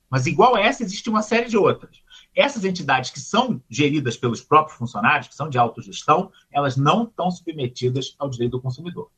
Mas 0.09 0.27
igual 0.27 0.55
a 0.55 0.61
essa, 0.61 0.83
existe 0.83 1.09
uma 1.09 1.21
série 1.21 1.47
de 1.47 1.57
outras. 1.57 2.01
Essas 2.35 2.65
entidades 2.65 3.11
que 3.11 3.19
são 3.19 3.61
geridas 3.69 4.17
pelos 4.17 4.41
próprios 4.41 4.77
funcionários, 4.77 5.27
que 5.27 5.35
são 5.35 5.49
de 5.49 5.57
autogestão, 5.57 6.31
elas 6.51 6.75
não 6.75 7.03
estão 7.03 7.31
submetidas 7.31 8.15
ao 8.19 8.29
direito 8.29 8.51
do 8.51 8.61
consumidor. 8.61 9.09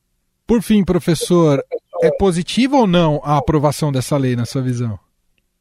Por 0.46 0.62
fim, 0.62 0.84
professor, 0.84 1.64
é 2.02 2.12
positiva 2.12 2.78
ou 2.78 2.88
não 2.88 3.20
a 3.24 3.38
aprovação 3.38 3.92
dessa 3.92 4.16
lei, 4.18 4.36
na 4.36 4.46
sua 4.46 4.62
visão? 4.62 5.00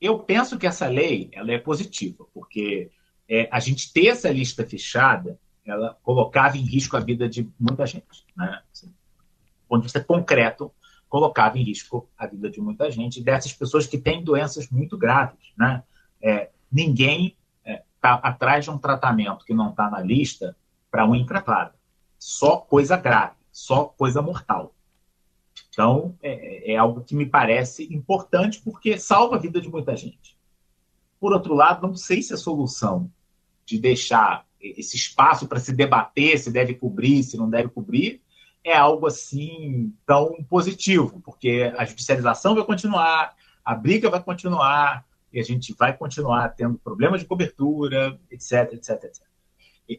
Eu 0.00 0.18
penso 0.18 0.58
que 0.58 0.66
essa 0.66 0.86
lei 0.86 1.30
ela 1.32 1.50
é 1.50 1.58
positiva, 1.58 2.26
porque 2.32 2.90
é, 3.28 3.48
a 3.50 3.58
gente 3.58 3.92
ter 3.92 4.08
essa 4.08 4.30
lista 4.30 4.64
fechada, 4.64 5.38
ela 5.64 5.96
colocava 6.02 6.56
em 6.56 6.62
risco 6.62 6.96
a 6.96 7.00
vida 7.00 7.28
de 7.28 7.48
muita 7.58 7.86
gente. 7.86 8.24
Né? 8.36 8.60
Assim, 8.72 8.86
do 8.86 9.68
ponto 9.68 9.80
de 9.80 9.86
vista 9.86 10.00
concreto, 10.00 10.70
colocava 11.08 11.58
em 11.58 11.62
risco 11.62 12.08
a 12.16 12.26
vida 12.26 12.50
de 12.50 12.60
muita 12.60 12.90
gente, 12.90 13.22
dessas 13.22 13.52
pessoas 13.52 13.86
que 13.86 13.98
têm 13.98 14.22
doenças 14.22 14.68
muito 14.70 14.96
graves. 14.96 15.52
Né? 15.56 15.82
É, 16.22 16.50
ninguém 16.70 17.35
está 18.06 18.14
atrás 18.14 18.64
de 18.64 18.70
um 18.70 18.78
tratamento 18.78 19.44
que 19.44 19.52
não 19.52 19.70
está 19.70 19.90
na 19.90 20.00
lista 20.00 20.56
para 20.90 21.08
unha 21.08 21.20
encrapada. 21.20 21.74
Só 22.18 22.58
coisa 22.58 22.96
grave, 22.96 23.34
só 23.50 23.84
coisa 23.84 24.22
mortal. 24.22 24.72
Então, 25.68 26.14
é, 26.22 26.72
é, 26.72 26.76
algo 26.76 27.02
que 27.02 27.14
me 27.14 27.26
parece 27.26 27.92
importante 27.92 28.62
porque 28.62 28.98
salva 28.98 29.36
a 29.36 29.38
vida 29.38 29.60
de 29.60 29.68
muita 29.68 29.96
gente. 29.96 30.38
Por 31.20 31.32
outro 31.32 31.54
lado, 31.54 31.86
não 31.86 31.94
sei 31.94 32.22
se 32.22 32.32
a 32.32 32.36
solução 32.36 33.10
de 33.64 33.78
deixar 33.78 34.46
esse 34.60 34.96
espaço 34.96 35.46
para 35.46 35.58
se 35.58 35.72
debater 35.72 36.38
se 36.38 36.50
deve 36.50 36.74
cobrir, 36.74 37.22
se 37.22 37.36
não 37.36 37.50
deve 37.50 37.68
cobrir, 37.68 38.22
é 38.64 38.76
algo 38.76 39.06
assim 39.06 39.92
tão 40.04 40.42
positivo, 40.48 41.20
porque 41.24 41.72
a 41.76 41.84
judicialização 41.84 42.54
vai 42.54 42.64
continuar, 42.64 43.34
a 43.64 43.74
briga 43.74 44.10
vai 44.10 44.22
continuar, 44.22 45.04
e 45.36 45.40
a 45.40 45.44
gente 45.44 45.74
vai 45.78 45.94
continuar 45.94 46.48
tendo 46.48 46.78
problemas 46.78 47.20
de 47.20 47.26
cobertura, 47.26 48.18
etc, 48.30 48.72
etc, 48.72 49.04
etc. 49.04 49.22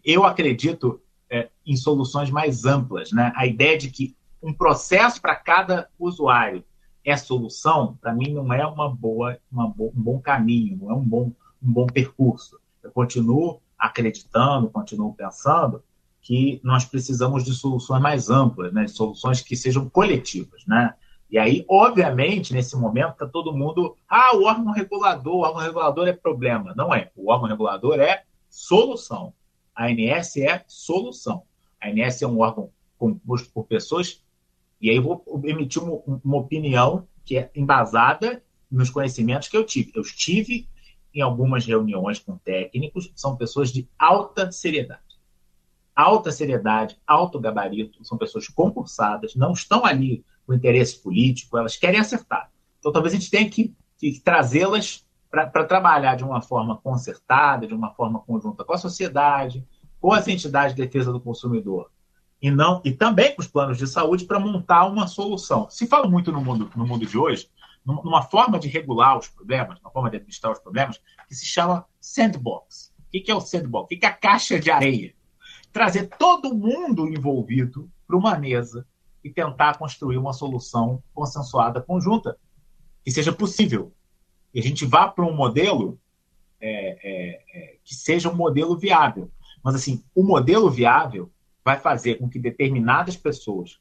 Eu 0.03 0.25
acredito 0.25 0.99
é, 1.29 1.49
em 1.63 1.75
soluções 1.75 2.31
mais 2.31 2.65
amplas, 2.65 3.11
né? 3.11 3.31
A 3.35 3.45
ideia 3.45 3.77
de 3.77 3.91
que 3.91 4.15
um 4.41 4.51
processo 4.51 5.21
para 5.21 5.35
cada 5.35 5.89
usuário 5.99 6.63
é 7.05 7.15
solução, 7.15 7.95
para 8.01 8.15
mim 8.15 8.33
não 8.33 8.51
é 8.51 8.65
uma 8.65 8.89
boa, 8.89 9.37
uma 9.51 9.67
bo 9.67 9.93
um 9.95 10.01
bom 10.01 10.19
caminho, 10.19 10.75
não 10.81 10.89
é 10.89 10.93
um 10.95 11.03
bom, 11.03 11.31
um 11.61 11.71
bom 11.71 11.85
percurso. 11.85 12.59
Eu 12.81 12.89
continuo 12.89 13.61
acreditando, 13.77 14.71
continuo 14.71 15.13
pensando 15.13 15.83
que 16.19 16.59
nós 16.63 16.83
precisamos 16.83 17.45
de 17.45 17.53
soluções 17.53 18.01
mais 18.01 18.31
amplas, 18.31 18.73
né? 18.73 18.87
soluções 18.87 19.39
que 19.39 19.55
sejam 19.55 19.87
coletivas. 19.87 20.65
Né? 20.65 20.95
E 21.29 21.37
aí, 21.37 21.65
obviamente, 21.67 22.53
nesse 22.53 22.75
momento, 22.77 23.11
está 23.11 23.27
todo 23.27 23.55
mundo. 23.55 23.97
Ah, 24.07 24.35
o 24.35 24.43
órgão 24.43 24.71
regulador, 24.71 25.35
o 25.35 25.39
órgão 25.41 25.61
regulador 25.61 26.07
é 26.07 26.13
problema. 26.13 26.73
Não 26.75 26.93
é. 26.93 27.11
O 27.15 27.31
órgão 27.31 27.49
regulador 27.49 27.99
é 27.99 28.23
solução. 28.49 29.33
A 29.75 29.87
ANS 29.87 30.37
é 30.37 30.63
solução. 30.67 31.43
A 31.81 31.89
ANS 31.89 32.21
é 32.21 32.27
um 32.27 32.39
órgão 32.39 32.71
composto 32.97 33.49
por 33.51 33.65
pessoas. 33.65 34.23
E 34.79 34.89
aí, 34.89 34.99
vou 34.99 35.23
emitir 35.43 35.83
uma, 35.83 36.01
uma 36.23 36.37
opinião 36.37 37.07
que 37.25 37.37
é 37.37 37.51
embasada 37.53 38.41
nos 38.71 38.89
conhecimentos 38.89 39.49
que 39.49 39.57
eu 39.57 39.65
tive. 39.65 39.91
Eu 39.95 40.01
estive 40.01 40.67
em 41.13 41.21
algumas 41.21 41.65
reuniões 41.65 42.19
com 42.19 42.37
técnicos, 42.37 43.11
são 43.15 43.35
pessoas 43.35 43.71
de 43.71 43.87
alta 43.97 44.51
seriedade. 44.51 45.01
Alta 45.95 46.31
seriedade, 46.31 46.97
alto 47.07 47.39
gabarito, 47.39 48.05
são 48.05 48.17
pessoas 48.17 48.47
concursadas, 48.47 49.35
não 49.35 49.51
estão 49.51 49.83
ali 49.83 50.23
com 50.47 50.53
interesse 50.53 50.97
político, 50.97 51.57
elas 51.57 51.75
querem 51.75 51.99
acertar. 51.99 52.49
Então, 52.79 52.91
talvez 52.91 53.13
a 53.13 53.17
gente 53.17 53.29
tenha 53.29 53.49
que, 53.49 53.75
que 53.97 54.19
trazê-las 54.21 55.05
para 55.29 55.65
trabalhar 55.65 56.15
de 56.15 56.23
uma 56.23 56.41
forma 56.41 56.77
concertada, 56.77 57.67
de 57.67 57.73
uma 57.73 57.93
forma 57.93 58.19
conjunta 58.21 58.63
com 58.63 58.73
a 58.73 58.77
sociedade, 58.77 59.63
com 59.99 60.13
as 60.13 60.27
entidades 60.27 60.73
de 60.73 60.81
defesa 60.81 61.11
do 61.11 61.19
consumidor 61.19 61.91
e 62.41 62.51
não 62.51 62.81
e 62.85 62.91
também 62.91 63.35
com 63.35 63.41
os 63.41 63.47
planos 63.47 63.77
de 63.77 63.87
saúde 63.87 64.25
para 64.25 64.39
montar 64.39 64.85
uma 64.85 65.07
solução. 65.07 65.67
Se 65.69 65.87
fala 65.87 66.07
muito 66.07 66.31
no 66.31 66.39
mundo 66.39 66.69
no 66.75 66.87
mundo 66.87 67.05
de 67.05 67.17
hoje 67.17 67.49
numa 67.85 68.21
forma 68.21 68.59
de 68.59 68.67
regular 68.67 69.17
os 69.17 69.29
problemas, 69.29 69.79
uma 69.79 69.89
forma 69.89 70.09
de 70.09 70.17
administrar 70.17 70.51
os 70.51 70.59
problemas, 70.59 70.99
que 71.27 71.33
se 71.33 71.45
chama 71.45 71.85
sandbox. 72.01 72.93
O 72.99 73.09
que 73.09 73.31
é 73.31 73.35
o 73.35 73.39
sandbox? 73.39 73.85
O 73.85 73.87
que 73.87 74.05
é 74.05 74.09
a 74.09 74.13
caixa 74.13 74.59
de 74.59 74.69
areia? 74.69 75.13
Trazer 75.71 76.09
todo 76.17 76.53
mundo 76.53 77.07
envolvido 77.07 77.89
para 78.05 78.17
uma 78.17 78.37
mesa 78.37 78.85
e 79.27 79.33
tentar 79.33 79.77
construir 79.77 80.17
uma 80.17 80.33
solução 80.33 81.03
consensuada 81.13 81.81
conjunta 81.81 82.37
que 83.03 83.11
seja 83.11 83.33
possível. 83.33 83.93
E 84.53 84.59
a 84.59 84.63
gente 84.63 84.85
vá 84.85 85.07
para 85.07 85.25
um 85.25 85.35
modelo 85.35 85.99
é, 86.59 86.97
é, 87.03 87.43
é, 87.53 87.77
que 87.83 87.93
seja 87.93 88.29
um 88.29 88.35
modelo 88.35 88.77
viável. 88.77 89.29
Mas, 89.63 89.75
assim, 89.75 90.03
o 90.15 90.23
modelo 90.23 90.69
viável 90.69 91.31
vai 91.63 91.77
fazer 91.77 92.15
com 92.15 92.29
que 92.29 92.39
determinadas 92.39 93.17
pessoas 93.17 93.79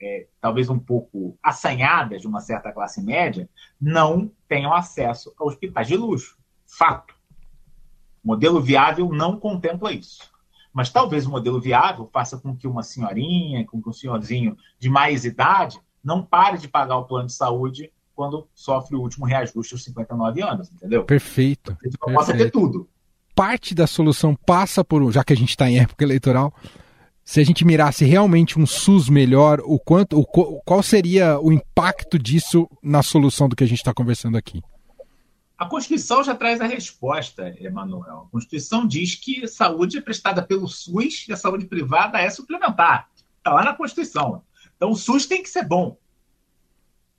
é, 0.00 0.26
talvez 0.40 0.70
um 0.70 0.78
pouco 0.78 1.36
assanhadas 1.42 2.22
de 2.22 2.26
uma 2.26 2.40
certa 2.40 2.72
classe 2.72 3.02
média, 3.02 3.48
não 3.78 4.32
tenham 4.48 4.72
acesso 4.72 5.34
a 5.38 5.44
hospitais 5.44 5.88
de 5.88 5.96
luxo. 5.96 6.38
Fato. 6.66 7.14
O 8.24 8.28
modelo 8.28 8.60
viável 8.60 9.10
não 9.12 9.38
contempla 9.38 9.92
isso. 9.92 10.29
Mas 10.72 10.90
talvez 10.90 11.26
o 11.26 11.30
modelo 11.30 11.60
viável 11.60 12.08
faça 12.12 12.38
com 12.38 12.56
que 12.56 12.66
uma 12.66 12.82
senhorinha, 12.82 13.66
com 13.66 13.82
que 13.82 13.88
um 13.88 13.92
senhorzinho 13.92 14.56
de 14.78 14.88
mais 14.88 15.24
idade 15.24 15.78
não 16.02 16.24
pare 16.24 16.58
de 16.58 16.68
pagar 16.68 16.96
o 16.98 17.04
plano 17.04 17.26
de 17.26 17.32
saúde 17.32 17.90
quando 18.14 18.46
sofre 18.54 18.96
o 18.96 19.00
último 19.00 19.26
reajuste 19.26 19.74
aos 19.74 19.84
59 19.84 20.42
anos, 20.42 20.70
entendeu? 20.70 21.04
Perfeito. 21.04 21.76
Ele 21.82 21.94
não 22.06 22.14
possa 22.14 22.36
ter 22.36 22.50
tudo. 22.50 22.88
Parte 23.34 23.74
da 23.74 23.86
solução 23.86 24.34
passa 24.34 24.84
por, 24.84 25.10
já 25.10 25.24
que 25.24 25.32
a 25.32 25.36
gente 25.36 25.50
está 25.50 25.70
em 25.70 25.78
época 25.78 26.04
eleitoral, 26.04 26.52
se 27.24 27.40
a 27.40 27.44
gente 27.44 27.64
mirasse 27.64 28.04
realmente 28.04 28.58
um 28.58 28.66
SUS 28.66 29.08
melhor, 29.08 29.60
o 29.64 29.78
quanto, 29.78 30.18
o, 30.18 30.24
qual 30.24 30.82
seria 30.82 31.38
o 31.40 31.52
impacto 31.52 32.18
disso 32.18 32.68
na 32.82 33.02
solução 33.02 33.48
do 33.48 33.56
que 33.56 33.64
a 33.64 33.66
gente 33.66 33.78
está 33.78 33.94
conversando 33.94 34.36
aqui? 34.36 34.60
A 35.60 35.66
Constituição 35.66 36.24
já 36.24 36.34
traz 36.34 36.58
a 36.62 36.66
resposta, 36.66 37.54
Emanuel. 37.62 38.24
A 38.26 38.30
Constituição 38.30 38.86
diz 38.86 39.14
que 39.14 39.46
saúde 39.46 39.98
é 39.98 40.00
prestada 40.00 40.42
pelo 40.42 40.66
SUS 40.66 41.28
e 41.28 41.34
a 41.34 41.36
saúde 41.36 41.66
privada 41.66 42.18
é 42.18 42.30
suplementar. 42.30 43.10
Está 43.36 43.52
lá 43.52 43.62
na 43.62 43.74
Constituição. 43.74 44.42
Então 44.74 44.90
o 44.90 44.96
SUS 44.96 45.26
tem 45.26 45.42
que 45.42 45.50
ser 45.50 45.68
bom. 45.68 45.98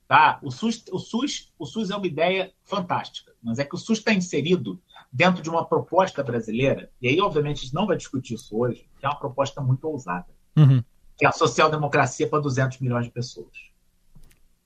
Tá? 0.08 0.40
O, 0.42 0.50
SUS, 0.50 0.82
o, 0.90 0.98
SUS, 0.98 1.52
o 1.56 1.64
SUS 1.64 1.92
é 1.92 1.96
uma 1.96 2.06
ideia 2.06 2.52
fantástica, 2.64 3.32
mas 3.40 3.60
é 3.60 3.64
que 3.64 3.76
o 3.76 3.78
SUS 3.78 3.98
está 3.98 4.12
inserido 4.12 4.82
dentro 5.12 5.40
de 5.40 5.48
uma 5.48 5.64
proposta 5.64 6.20
brasileira, 6.20 6.90
e 7.00 7.06
aí, 7.06 7.20
obviamente, 7.20 7.58
a 7.58 7.62
gente 7.62 7.74
não 7.74 7.86
vai 7.86 7.96
discutir 7.96 8.34
isso 8.34 8.58
hoje, 8.58 8.88
que 8.98 9.06
é 9.06 9.08
uma 9.08 9.20
proposta 9.20 9.60
muito 9.60 9.84
ousada, 9.84 10.26
uhum. 10.56 10.82
que 11.16 11.24
é 11.24 11.28
a 11.28 11.32
social-democracia 11.32 12.28
para 12.28 12.40
200 12.40 12.80
milhões 12.80 13.04
de 13.04 13.12
pessoas. 13.12 13.70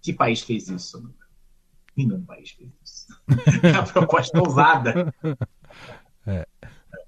Que 0.01 0.15
país 0.15 0.41
fez 0.41 0.67
isso? 0.71 1.13
Nenhum 1.95 2.25
país 2.25 2.53
fez 2.53 2.71
isso. 2.83 2.96
É 3.63 3.73
uma 3.73 3.87
proposta 3.87 4.39
ousada. 4.41 5.15
É. 6.27 6.47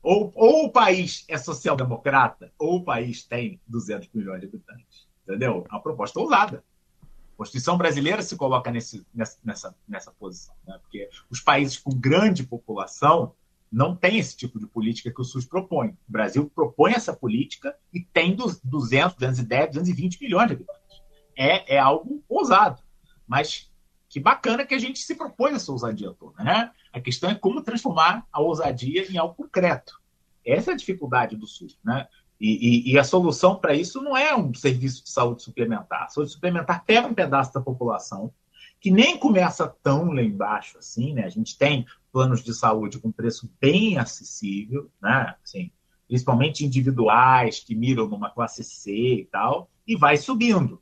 Ou, 0.02 0.32
ou 0.34 0.66
o 0.66 0.72
país 0.72 1.24
é 1.28 1.36
social-democrata, 1.36 2.52
ou 2.58 2.76
o 2.76 2.84
país 2.84 3.24
tem 3.24 3.60
200 3.66 4.08
milhões 4.14 4.40
de 4.40 4.46
habitantes. 4.46 5.06
Entendeu? 5.24 5.66
É 5.68 5.74
uma 5.74 5.82
proposta 5.82 6.18
ousada. 6.18 6.64
A 7.02 7.36
Constituição 7.36 7.76
brasileira 7.76 8.22
se 8.22 8.36
coloca 8.36 8.70
nesse, 8.70 9.06
nessa, 9.14 9.38
nessa, 9.44 9.76
nessa 9.86 10.10
posição, 10.12 10.54
né? 10.66 10.78
porque 10.80 11.08
os 11.30 11.40
países 11.40 11.78
com 11.78 11.90
grande 11.90 12.42
população 12.42 13.34
não 13.70 13.94
têm 13.94 14.18
esse 14.18 14.36
tipo 14.36 14.58
de 14.58 14.66
política 14.66 15.12
que 15.12 15.20
o 15.20 15.24
SUS 15.24 15.44
propõe. 15.44 15.90
O 15.90 15.96
Brasil 16.12 16.50
propõe 16.54 16.92
essa 16.94 17.14
política 17.14 17.76
e 17.92 18.00
tem 18.00 18.34
200, 18.34 18.60
210, 18.64 19.68
220 19.68 20.20
milhões 20.20 20.48
de 20.48 20.54
habitantes. 20.54 21.02
É, 21.36 21.76
é 21.76 21.78
algo 21.78 22.24
ousado, 22.28 22.82
mas 23.26 23.67
que 24.08 24.18
bacana 24.18 24.64
que 24.64 24.74
a 24.74 24.78
gente 24.78 25.00
se 25.00 25.14
propõe 25.14 25.52
essa 25.52 25.70
ousadia 25.70 26.12
toda. 26.12 26.42
Né? 26.42 26.70
A 26.92 27.00
questão 27.00 27.30
é 27.30 27.34
como 27.34 27.62
transformar 27.62 28.26
a 28.32 28.40
ousadia 28.40 29.10
em 29.10 29.18
algo 29.18 29.34
concreto. 29.34 30.00
Essa 30.44 30.70
é 30.70 30.74
a 30.74 30.76
dificuldade 30.76 31.36
do 31.36 31.46
SUS. 31.46 31.78
Né? 31.84 32.08
E, 32.40 32.90
e, 32.90 32.92
e, 32.92 32.98
a 32.98 33.04
solução 33.04 33.56
para 33.56 33.74
isso 33.74 34.00
não 34.00 34.16
é 34.16 34.34
um 34.34 34.54
serviço 34.54 35.04
de 35.04 35.10
saúde 35.10 35.42
suplementar. 35.42 36.04
A 36.04 36.08
saúde 36.08 36.30
suplementar 36.30 36.84
pega 36.84 37.06
um 37.06 37.14
pedaço 37.14 37.52
da 37.52 37.60
população, 37.60 38.32
que 38.80 38.90
nem 38.90 39.18
começa 39.18 39.66
tão 39.82 40.12
lá 40.12 40.22
embaixo 40.22 40.78
assim, 40.78 41.12
né? 41.12 41.24
A 41.24 41.28
gente 41.28 41.58
tem 41.58 41.84
planos 42.12 42.44
de 42.44 42.54
saúde 42.54 43.00
com 43.00 43.10
preço 43.10 43.50
bem 43.60 43.98
acessível, 43.98 44.88
né? 45.02 45.34
Assim, 45.42 45.72
principalmente 46.06 46.64
individuais, 46.64 47.58
que 47.58 47.74
miram 47.74 48.08
numa 48.08 48.30
classe 48.30 48.62
C 48.62 48.92
e 48.92 49.24
tal, 49.24 49.68
e 49.84 49.96
vai 49.96 50.16
subindo. 50.16 50.80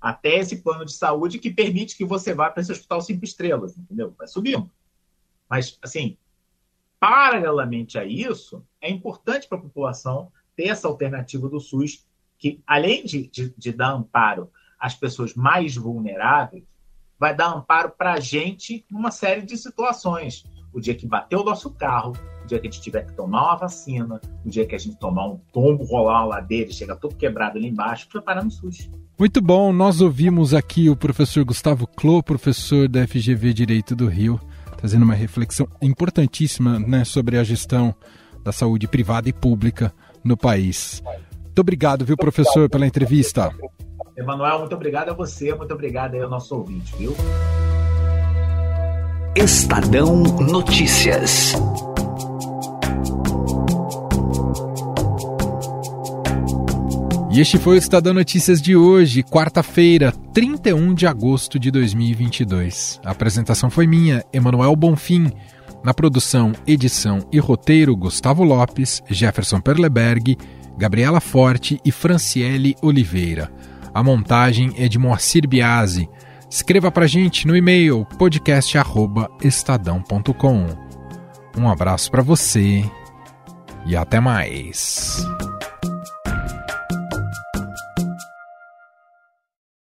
Até 0.00 0.36
esse 0.36 0.62
plano 0.62 0.84
de 0.84 0.92
saúde 0.92 1.38
que 1.38 1.50
permite 1.50 1.96
que 1.96 2.04
você 2.04 2.32
vá 2.32 2.50
para 2.50 2.60
esse 2.60 2.72
hospital 2.72 3.00
cinco 3.00 3.24
estrelas, 3.24 3.76
entendeu? 3.76 4.14
Vai 4.16 4.28
subindo. 4.28 4.70
Mas, 5.48 5.78
assim, 5.82 6.16
paralelamente 7.00 7.98
a 7.98 8.04
isso, 8.04 8.64
é 8.80 8.90
importante 8.90 9.48
para 9.48 9.58
a 9.58 9.62
população 9.62 10.30
ter 10.54 10.68
essa 10.68 10.88
alternativa 10.88 11.48
do 11.48 11.60
SUS, 11.60 12.06
que 12.38 12.60
além 12.66 13.04
de, 13.04 13.28
de, 13.28 13.54
de 13.56 13.72
dar 13.72 13.92
amparo 13.92 14.50
às 14.78 14.94
pessoas 14.94 15.34
mais 15.34 15.76
vulneráveis, 15.76 16.64
vai 17.18 17.34
dar 17.34 17.52
amparo 17.52 17.90
para 17.90 18.14
a 18.14 18.20
gente 18.20 18.84
numa 18.90 19.10
série 19.10 19.42
de 19.42 19.56
situações. 19.56 20.44
O 20.72 20.80
dia 20.80 20.94
que 20.94 21.06
bater 21.06 21.36
o 21.36 21.44
nosso 21.44 21.70
carro, 21.70 22.12
o 22.44 22.46
dia 22.46 22.60
que 22.60 22.68
a 22.68 22.70
gente 22.70 22.82
tiver 22.82 23.06
que 23.06 23.14
tomar 23.14 23.44
uma 23.44 23.56
vacina, 23.56 24.20
o 24.44 24.48
dia 24.48 24.66
que 24.66 24.74
a 24.74 24.78
gente 24.78 24.96
tomar 24.96 25.26
um 25.26 25.38
tombo, 25.52 25.84
rolar 25.84 26.20
uma 26.20 26.36
ladeira 26.36 26.70
e 26.70 26.74
chegar 26.74 26.96
todo 26.96 27.16
quebrado 27.16 27.58
ali 27.58 27.68
embaixo, 27.68 28.08
preparar 28.08 28.44
no 28.44 28.50
SUS. 28.50 28.88
Muito 29.18 29.40
bom, 29.42 29.72
nós 29.72 30.00
ouvimos 30.00 30.54
aqui 30.54 30.88
o 30.88 30.94
professor 30.94 31.44
Gustavo 31.44 31.88
Clô, 31.88 32.22
professor 32.22 32.88
da 32.88 33.04
FGV 33.04 33.52
Direito 33.52 33.96
do 33.96 34.06
Rio, 34.06 34.40
trazendo 34.76 35.02
uma 35.02 35.14
reflexão 35.14 35.66
importantíssima 35.82 36.78
né, 36.78 37.04
sobre 37.04 37.36
a 37.36 37.42
gestão 37.42 37.92
da 38.44 38.52
saúde 38.52 38.86
privada 38.86 39.28
e 39.28 39.32
pública 39.32 39.92
no 40.22 40.36
país. 40.36 41.02
Muito 41.42 41.58
obrigado, 41.58 42.04
viu, 42.04 42.16
professor, 42.16 42.70
pela 42.70 42.86
entrevista. 42.86 43.50
Emanuel, 44.16 44.60
muito 44.60 44.76
obrigado 44.76 45.08
a 45.08 45.14
você, 45.14 45.52
muito 45.52 45.74
obrigado 45.74 46.14
aí 46.14 46.22
ao 46.22 46.30
nosso 46.30 46.54
ouvinte, 46.54 46.94
viu? 46.96 47.16
Estadão 49.34 50.22
Notícias. 50.22 51.54
Este 57.38 57.56
foi 57.56 57.76
o 57.76 57.78
Estadão 57.78 58.12
Notícias 58.12 58.60
de 58.60 58.74
hoje, 58.74 59.22
quarta-feira, 59.22 60.10
31 60.34 60.92
de 60.92 61.06
agosto 61.06 61.56
de 61.56 61.70
2022. 61.70 63.00
A 63.04 63.12
apresentação 63.12 63.70
foi 63.70 63.86
minha, 63.86 64.24
Emanuel 64.32 64.74
Bonfim. 64.74 65.30
Na 65.84 65.94
produção, 65.94 66.50
edição 66.66 67.20
e 67.30 67.38
roteiro, 67.38 67.94
Gustavo 67.94 68.42
Lopes, 68.42 69.00
Jefferson 69.08 69.60
Perleberg, 69.60 70.36
Gabriela 70.76 71.20
Forte 71.20 71.80
e 71.84 71.92
Franciele 71.92 72.74
Oliveira. 72.82 73.52
A 73.94 74.02
montagem 74.02 74.72
é 74.76 74.88
de 74.88 74.98
Moacir 74.98 75.46
Biasi. 75.46 76.08
Escreva 76.50 76.90
pra 76.90 77.06
gente 77.06 77.46
no 77.46 77.56
e-mail 77.56 78.04
podcast@estadão.com. 78.18 80.66
Um 81.56 81.70
abraço 81.70 82.10
para 82.10 82.20
você 82.20 82.84
e 83.86 83.94
até 83.94 84.18
mais. 84.18 85.24